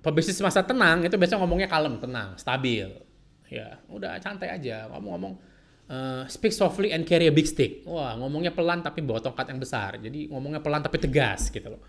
Pebisnis 0.00 0.40
masa 0.40 0.64
tenang 0.64 1.04
itu 1.04 1.12
biasanya 1.20 1.44
ngomongnya 1.44 1.68
kalem 1.68 2.00
tenang 2.00 2.40
stabil. 2.40 2.88
Ya 3.52 3.84
udah 3.92 4.16
santai 4.24 4.48
aja. 4.48 4.88
Ngomong-ngomong 4.88 5.36
uh, 5.88 6.24
speak 6.28 6.54
softly 6.54 6.92
and 6.92 7.08
carry 7.08 7.28
a 7.28 7.34
big 7.34 7.48
stick 7.48 7.82
wah 7.84 8.14
ngomongnya 8.16 8.54
pelan 8.54 8.80
tapi 8.84 9.04
bawa 9.04 9.20
tongkat 9.20 9.52
yang 9.52 9.60
besar 9.60 9.98
jadi 9.98 10.28
ngomongnya 10.30 10.60
pelan 10.62 10.80
tapi 10.84 10.96
tegas 11.02 11.50
gitu 11.52 11.68
loh 11.72 11.82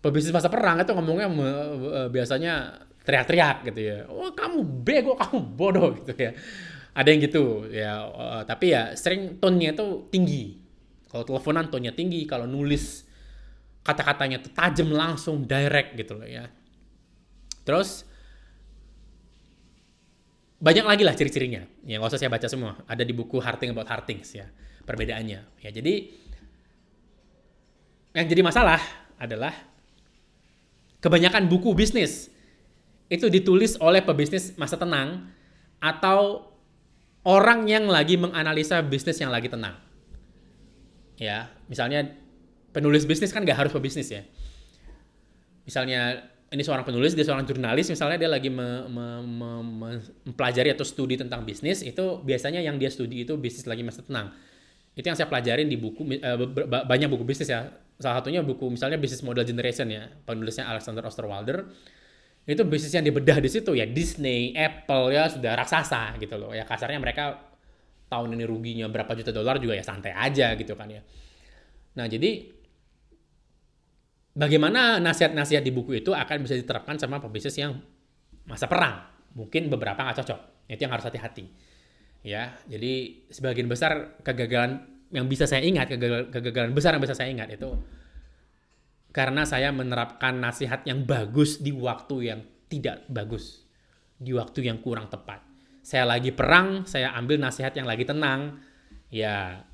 pebisnis 0.00 0.32
masa 0.32 0.48
perang 0.48 0.80
itu 0.80 0.92
ngomongnya 0.96 1.28
uh, 1.28 2.08
biasanya 2.08 2.86
teriak-teriak 3.04 3.56
gitu 3.72 3.80
ya. 3.80 3.98
Wah 4.08 4.32
kamu 4.32 4.58
bego, 4.84 5.12
kamu 5.16 5.38
bodoh 5.56 5.90
gitu 6.00 6.12
ya. 6.16 6.32
Ada 6.96 7.08
yang 7.10 7.20
gitu 7.24 7.44
ya. 7.70 7.92
Uh, 8.08 8.42
tapi 8.44 8.72
ya 8.74 8.92
sering 8.96 9.40
tone-nya 9.40 9.76
itu 9.76 10.08
tinggi. 10.12 10.58
Kalau 11.10 11.26
teleponan 11.26 11.68
tone-nya 11.68 11.92
tinggi, 11.96 12.24
kalau 12.28 12.46
nulis 12.46 13.04
kata-katanya 13.80 14.44
tuh 14.44 14.52
tajam 14.52 14.92
langsung 14.92 15.44
direct 15.48 15.96
gitu 15.96 16.16
loh 16.16 16.28
ya. 16.28 16.46
Terus 17.64 18.04
banyak 20.60 20.84
lagi 20.84 21.02
lah 21.02 21.16
ciri-cirinya. 21.16 21.64
Ya 21.88 21.96
nggak 21.96 22.12
usah 22.12 22.20
saya 22.20 22.30
baca 22.30 22.46
semua. 22.46 22.76
Ada 22.84 23.02
di 23.02 23.16
buku 23.16 23.40
Harting 23.40 23.72
About 23.72 23.88
Hartings 23.88 24.36
ya 24.36 24.46
perbedaannya. 24.84 25.40
Ya 25.64 25.70
jadi 25.72 26.12
yang 28.12 28.26
jadi 28.28 28.42
masalah 28.44 28.78
adalah 29.16 29.54
kebanyakan 31.00 31.48
buku 31.48 31.72
bisnis 31.72 32.28
itu 33.10 33.26
ditulis 33.26 33.74
oleh 33.82 34.04
pebisnis 34.04 34.54
masa 34.54 34.78
tenang 34.78 35.32
atau 35.82 36.50
orang 37.26 37.66
yang 37.66 37.88
lagi 37.90 38.20
menganalisa 38.20 38.80
bisnis 38.84 39.18
yang 39.18 39.32
lagi 39.32 39.50
tenang. 39.50 39.76
Ya, 41.20 41.52
misalnya 41.68 42.16
penulis 42.72 43.04
bisnis 43.04 43.34
kan 43.34 43.44
gak 43.44 43.60
harus 43.60 43.72
pebisnis 43.74 44.08
ya. 44.08 44.22
Misalnya 45.68 46.24
ini 46.50 46.62
seorang 46.66 46.82
penulis, 46.82 47.14
dia 47.14 47.22
seorang 47.22 47.46
jurnalis, 47.46 47.86
misalnya 47.86 48.26
dia 48.26 48.30
lagi 48.30 48.50
me, 48.50 48.90
me, 48.90 49.06
me, 49.22 49.50
me, 49.62 49.88
mempelajari 50.26 50.74
atau 50.74 50.82
studi 50.82 51.14
tentang 51.14 51.46
bisnis, 51.46 51.86
itu 51.86 52.18
biasanya 52.26 52.58
yang 52.58 52.74
dia 52.74 52.90
studi 52.90 53.22
itu 53.22 53.38
bisnis 53.38 53.70
lagi 53.70 53.86
masa 53.86 54.02
tenang. 54.02 54.34
Itu 54.98 55.06
yang 55.06 55.14
saya 55.14 55.30
pelajarin 55.30 55.70
di 55.70 55.78
buku, 55.78 56.02
uh, 56.18 56.36
banyak 56.66 57.06
buku 57.06 57.22
bisnis 57.22 57.54
ya. 57.54 57.70
Salah 58.02 58.18
satunya 58.18 58.42
buku 58.42 58.66
misalnya 58.66 58.98
Business 58.98 59.22
Model 59.22 59.46
Generation 59.46 59.86
ya, 59.94 60.10
penulisnya 60.26 60.66
Alexander 60.66 61.06
Osterwalder 61.06 61.70
itu 62.48 62.62
bisnis 62.66 62.90
yang 62.96 63.06
dibedah 63.06 63.38
di 63.38 63.46
situ 63.46 63.76
ya 63.76 63.86
Disney, 63.86 64.50
Apple 64.56 65.14
ya 65.14 65.30
sudah 65.30 65.54
raksasa 65.54 66.18
gitu 66.18 66.34
loh. 66.34 66.50
Ya 66.50 66.66
kasarnya 66.66 66.98
mereka 66.98 67.38
tahun 68.10 68.34
ini 68.34 68.44
ruginya 68.48 68.90
berapa 68.90 69.14
juta 69.14 69.30
dolar 69.30 69.62
juga 69.62 69.78
ya 69.78 69.84
santai 69.86 70.10
aja 70.10 70.58
gitu 70.58 70.74
kan 70.74 70.90
ya. 70.90 71.04
Nah, 71.94 72.10
jadi 72.10 72.59
bagaimana 74.34 75.02
nasihat-nasihat 75.02 75.62
di 75.64 75.72
buku 75.74 76.00
itu 76.00 76.14
akan 76.14 76.46
bisa 76.46 76.54
diterapkan 76.56 76.96
sama 76.98 77.18
pebisnis 77.18 77.56
yang 77.58 77.78
masa 78.46 78.66
perang. 78.66 79.06
Mungkin 79.36 79.70
beberapa 79.70 80.02
nggak 80.02 80.22
cocok. 80.24 80.40
Itu 80.70 80.80
yang 80.86 80.92
harus 80.94 81.06
hati-hati. 81.06 81.46
Ya, 82.20 82.52
jadi 82.68 83.24
sebagian 83.32 83.66
besar 83.66 84.20
kegagalan 84.20 84.84
yang 85.10 85.26
bisa 85.26 85.48
saya 85.48 85.64
ingat, 85.64 85.88
kegagalan, 85.88 86.76
besar 86.76 86.94
yang 86.94 87.02
bisa 87.02 87.16
saya 87.16 87.32
ingat 87.32 87.50
itu 87.50 87.70
karena 89.10 89.42
saya 89.42 89.74
menerapkan 89.74 90.38
nasihat 90.38 90.86
yang 90.86 91.02
bagus 91.02 91.58
di 91.58 91.74
waktu 91.74 92.30
yang 92.30 92.40
tidak 92.70 93.02
bagus, 93.10 93.66
di 94.14 94.30
waktu 94.30 94.70
yang 94.70 94.78
kurang 94.78 95.10
tepat. 95.10 95.42
Saya 95.82 96.06
lagi 96.06 96.30
perang, 96.30 96.86
saya 96.86 97.10
ambil 97.18 97.42
nasihat 97.42 97.74
yang 97.74 97.90
lagi 97.90 98.06
tenang, 98.06 98.62
ya 99.10 99.66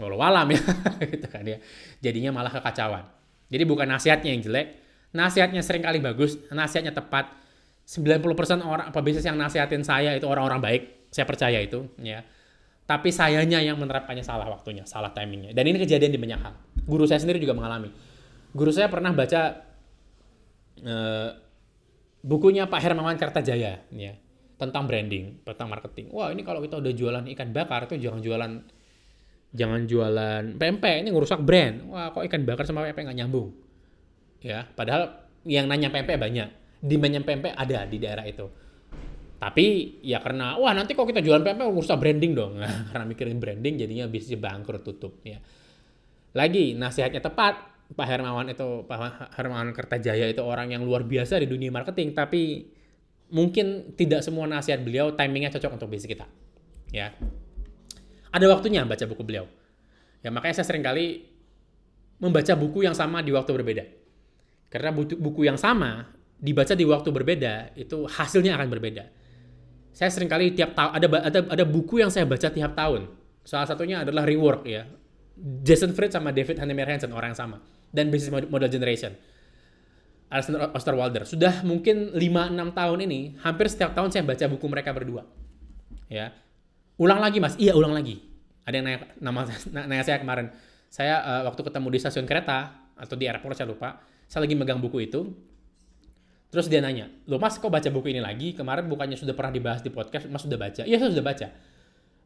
walau 0.00 0.20
alam 0.24 0.48
ya, 0.48 0.60
gitu 1.12 1.28
kan 1.28 1.44
ya. 1.44 1.60
Jadinya 2.00 2.32
malah 2.32 2.52
kekacauan. 2.56 3.04
Jadi 3.46 3.62
bukan 3.62 3.86
nasihatnya 3.86 4.34
yang 4.34 4.42
jelek, 4.42 4.66
nasihatnya 5.14 5.62
sering 5.62 5.82
kali 5.84 6.02
bagus, 6.02 6.38
nasihatnya 6.50 6.94
tepat. 6.94 7.30
90% 7.86 8.18
orang 8.66 8.90
apa 8.90 8.98
bisnis 8.98 9.22
yang 9.22 9.38
nasihatin 9.38 9.86
saya 9.86 10.10
itu 10.18 10.26
orang-orang 10.26 10.58
baik, 10.58 10.82
saya 11.14 11.22
percaya 11.22 11.62
itu, 11.62 11.86
ya. 12.02 12.26
Tapi 12.82 13.14
sayanya 13.14 13.62
yang 13.62 13.78
menerapkannya 13.78 14.26
salah 14.26 14.50
waktunya, 14.50 14.82
salah 14.82 15.14
timingnya. 15.14 15.54
Dan 15.54 15.70
ini 15.70 15.78
kejadian 15.78 16.10
di 16.10 16.18
banyak 16.18 16.40
hal. 16.42 16.54
Guru 16.82 17.06
saya 17.06 17.22
sendiri 17.22 17.38
juga 17.38 17.54
mengalami 17.54 17.94
guru 18.56 18.72
saya 18.72 18.88
pernah 18.88 19.12
baca 19.12 19.60
uh, 20.80 21.30
bukunya 22.24 22.64
Pak 22.64 22.80
Hermawan 22.80 23.20
Kartajaya 23.20 23.84
ya 23.92 24.12
tentang 24.56 24.88
branding, 24.88 25.44
tentang 25.44 25.68
marketing. 25.68 26.08
Wah, 26.16 26.32
ini 26.32 26.40
kalau 26.40 26.64
kita 26.64 26.80
udah 26.80 26.92
jualan 26.96 27.24
ikan 27.36 27.52
bakar 27.52 27.84
tuh 27.92 28.00
jangan 28.00 28.24
jualan 28.24 28.52
jangan 29.52 29.86
jualan 29.86 30.58
pempek, 30.58 31.04
ini 31.04 31.10
ngerusak 31.14 31.42
brand. 31.42 31.86
Wah, 31.90 32.10
kok 32.10 32.24
ikan 32.26 32.42
bakar 32.42 32.64
sama 32.66 32.86
pempek 32.86 33.06
nggak 33.06 33.18
nyambung. 33.22 33.54
Ya, 34.42 34.66
padahal 34.66 35.26
yang 35.46 35.70
nanya 35.70 35.90
pempek 35.90 36.18
banyak. 36.18 36.80
Demandnya 36.82 37.22
pempek 37.22 37.54
ada 37.54 37.86
di 37.86 37.96
daerah 37.98 38.26
itu. 38.26 38.46
Tapi 39.36 40.00
ya 40.00 40.24
karena 40.24 40.56
wah 40.56 40.72
nanti 40.72 40.96
kok 40.96 41.04
kita 41.04 41.20
jualan 41.20 41.44
pempek 41.44 41.66
ngerusak 41.68 41.98
branding 42.00 42.32
dong. 42.32 42.58
Nah, 42.58 42.74
karena 42.90 43.04
mikirin 43.04 43.38
branding 43.38 43.74
jadinya 43.78 44.06
bisnis 44.10 44.40
bangkrut 44.40 44.82
tutup 44.82 45.20
ya. 45.22 45.38
Lagi 46.36 46.76
nasihatnya 46.76 47.24
tepat, 47.24 47.76
Pak 47.94 48.06
Hermawan 48.06 48.50
itu 48.50 48.82
Pak 48.82 49.30
Hermawan 49.38 49.70
Kertajaya 49.70 50.26
itu 50.26 50.42
orang 50.42 50.74
yang 50.74 50.82
luar 50.82 51.06
biasa 51.06 51.38
di 51.38 51.46
dunia 51.46 51.70
marketing 51.70 52.18
tapi 52.18 52.66
mungkin 53.30 53.94
tidak 53.94 54.26
semua 54.26 54.50
nasihat 54.50 54.82
beliau 54.82 55.14
timingnya 55.14 55.54
cocok 55.54 55.78
untuk 55.78 55.90
bisnis 55.94 56.10
kita 56.10 56.26
ya 56.90 57.14
ada 58.32 58.46
waktunya 58.50 58.82
baca 58.86 59.04
buku 59.06 59.22
beliau 59.22 59.46
ya 60.22 60.32
makanya 60.32 60.62
saya 60.62 60.66
sering 60.72 60.84
kali 60.84 61.26
membaca 62.18 62.52
buku 62.56 62.86
yang 62.86 62.96
sama 62.96 63.20
di 63.20 63.30
waktu 63.34 63.50
berbeda 63.52 63.84
karena 64.72 64.90
buku 64.96 65.46
yang 65.46 65.60
sama 65.60 66.10
dibaca 66.36 66.72
di 66.76 66.84
waktu 66.84 67.08
berbeda 67.12 67.76
itu 67.78 68.08
hasilnya 68.08 68.56
akan 68.56 68.68
berbeda 68.68 69.04
saya 69.96 70.12
sering 70.12 70.28
kali 70.28 70.52
tiap 70.52 70.76
tahun 70.76 70.90
ada 70.96 71.06
ada 71.28 71.40
ada 71.52 71.64
buku 71.64 72.00
yang 72.00 72.12
saya 72.12 72.28
baca 72.28 72.48
tiap 72.48 72.76
tahun 72.76 73.08
salah 73.46 73.64
satunya 73.68 74.04
adalah 74.04 74.26
rework 74.26 74.68
ya 74.68 74.84
Jason 75.36 75.92
Fried 75.92 76.12
sama 76.12 76.32
David 76.32 76.56
Hannemer 76.56 76.88
Hansen 76.88 77.12
orang 77.12 77.36
yang 77.36 77.40
sama 77.40 77.58
dan 77.92 78.08
Business 78.08 78.32
Model 78.48 78.70
Generation. 78.72 79.12
Alexander 80.26 80.74
Osterwalder. 80.74 81.22
Sudah 81.22 81.62
mungkin 81.62 82.10
5-6 82.10 82.74
tahun 82.74 82.98
ini, 83.06 83.20
hampir 83.46 83.70
setiap 83.70 83.94
tahun 83.94 84.10
saya 84.10 84.26
baca 84.26 84.44
buku 84.50 84.66
mereka 84.66 84.90
berdua. 84.90 85.22
Ya. 86.10 86.34
Ulang 86.96 87.20
lagi 87.20 87.38
mas? 87.40 87.54
Iya 87.60 87.76
ulang 87.76 87.92
lagi. 87.92 88.20
Ada 88.66 88.74
yang 88.80 88.86
nanya, 88.88 88.98
nama, 89.20 89.40
nanya 89.90 90.04
saya 90.04 90.18
kemarin. 90.18 90.50
Saya 90.88 91.20
uh, 91.20 91.42
waktu 91.46 91.60
ketemu 91.60 91.86
di 91.92 91.98
stasiun 92.00 92.26
kereta, 92.26 92.86
atau 92.96 93.14
di 93.14 93.28
airport 93.28 93.54
saya 93.54 93.68
lupa, 93.68 94.00
saya 94.26 94.48
lagi 94.48 94.56
megang 94.56 94.80
buku 94.80 95.04
itu. 95.04 95.28
Terus 96.48 96.72
dia 96.72 96.80
nanya, 96.80 97.12
lo 97.28 97.36
mas 97.36 97.60
kok 97.60 97.68
baca 97.68 97.90
buku 97.92 98.16
ini 98.16 98.22
lagi? 98.22 98.56
Kemarin 98.56 98.88
bukannya 98.88 99.18
sudah 99.18 99.36
pernah 99.36 99.52
dibahas 99.52 99.84
di 99.84 99.92
podcast, 99.92 100.24
mas 100.32 100.40
sudah 100.40 100.56
baca? 100.56 100.82
Iya 100.88 100.96
saya 100.96 101.10
sudah 101.12 101.26
baca. 101.26 101.46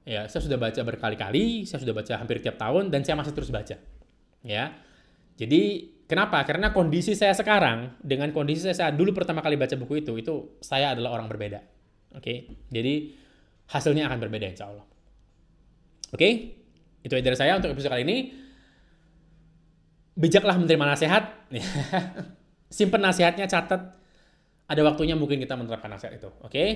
Ya, 0.08 0.24
saya 0.32 0.42
sudah 0.48 0.56
baca 0.56 0.80
berkali-kali, 0.80 1.68
saya 1.68 1.84
sudah 1.84 1.92
baca 1.92 2.14
hampir 2.16 2.40
tiap 2.40 2.56
tahun, 2.56 2.88
dan 2.88 3.04
saya 3.04 3.20
masih 3.20 3.36
terus 3.36 3.52
baca. 3.52 3.76
Ya, 4.40 4.72
jadi 5.36 5.92
kenapa? 6.08 6.40
Karena 6.48 6.72
kondisi 6.72 7.12
saya 7.12 7.36
sekarang 7.36 8.00
dengan 8.00 8.32
kondisi 8.32 8.64
saya 8.64 8.76
saat 8.76 8.94
dulu 8.96 9.12
pertama 9.12 9.44
kali 9.44 9.60
baca 9.60 9.76
buku 9.76 10.00
itu, 10.00 10.16
itu 10.16 10.56
saya 10.64 10.96
adalah 10.96 11.20
orang 11.20 11.28
berbeda. 11.28 11.60
Oke, 12.16 12.22
okay? 12.22 12.38
jadi 12.72 13.12
hasilnya 13.70 14.10
akan 14.10 14.18
berbeda 14.18 14.46
insya 14.50 14.66
Allah. 14.68 14.84
Oke, 16.10 16.18
okay? 16.18 16.32
itu 17.06 17.14
dari 17.14 17.38
saya 17.38 17.54
untuk 17.54 17.70
episode 17.70 17.94
kali 17.94 18.02
ini. 18.02 18.18
Bijaklah 20.18 20.58
menerima 20.58 20.84
nasihat. 20.84 21.24
Simpen 22.76 23.00
nasihatnya, 23.00 23.46
catat. 23.46 23.96
Ada 24.66 24.82
waktunya 24.82 25.14
mungkin 25.14 25.38
kita 25.38 25.54
menerapkan 25.54 25.90
nasihat 25.90 26.18
itu. 26.18 26.28
Oke. 26.42 26.50
Okay? 26.50 26.68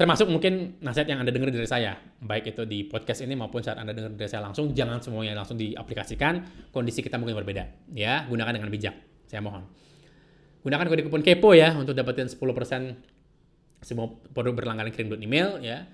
termasuk 0.00 0.32
mungkin 0.32 0.80
nasihat 0.80 1.12
yang 1.12 1.20
Anda 1.20 1.28
dengar 1.28 1.52
dari 1.52 1.68
saya, 1.68 1.92
baik 2.24 2.56
itu 2.56 2.64
di 2.64 2.88
podcast 2.88 3.20
ini 3.20 3.36
maupun 3.36 3.60
saat 3.60 3.76
Anda 3.76 3.92
dengar 3.92 4.16
dari 4.16 4.32
saya 4.32 4.48
langsung, 4.48 4.72
jangan 4.72 4.96
semuanya 5.04 5.36
langsung 5.36 5.60
diaplikasikan, 5.60 6.40
kondisi 6.72 7.04
kita 7.04 7.20
mungkin 7.20 7.36
berbeda. 7.36 7.92
Ya, 7.92 8.24
gunakan 8.24 8.48
dengan 8.48 8.72
bijak, 8.72 8.96
saya 9.28 9.44
mohon. 9.44 9.68
Gunakan 10.64 10.88
kode 10.88 11.04
kupon 11.04 11.20
KEPO 11.20 11.52
ya 11.52 11.76
untuk 11.76 11.92
dapetin 11.92 12.32
10% 12.32 12.32
semua 13.84 14.08
produk 14.32 14.56
berlangganan 14.56 14.88
kirim.email 14.88 15.60
ya. 15.60 15.84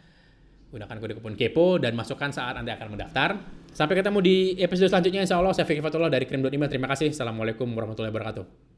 Gunakan 0.70 0.96
kode 0.98 1.14
kupon 1.16 1.34
kepo 1.38 1.78
dan 1.78 1.94
masukkan 1.94 2.30
saat 2.34 2.58
Anda 2.58 2.74
akan 2.74 2.98
mendaftar. 2.98 3.38
Sampai 3.70 4.00
ketemu 4.00 4.18
di 4.24 4.36
episode 4.58 4.88
selanjutnya 4.88 5.22
insya 5.22 5.38
Allah. 5.38 5.52
Saya 5.52 5.68
Fikri 5.68 5.84
Fatullah 5.84 6.08
dari 6.10 6.24
kirim.email. 6.24 6.68
Terima 6.68 6.88
kasih. 6.88 7.12
Assalamualaikum 7.12 7.68
warahmatullahi 7.70 8.10
wabarakatuh. 8.10 8.75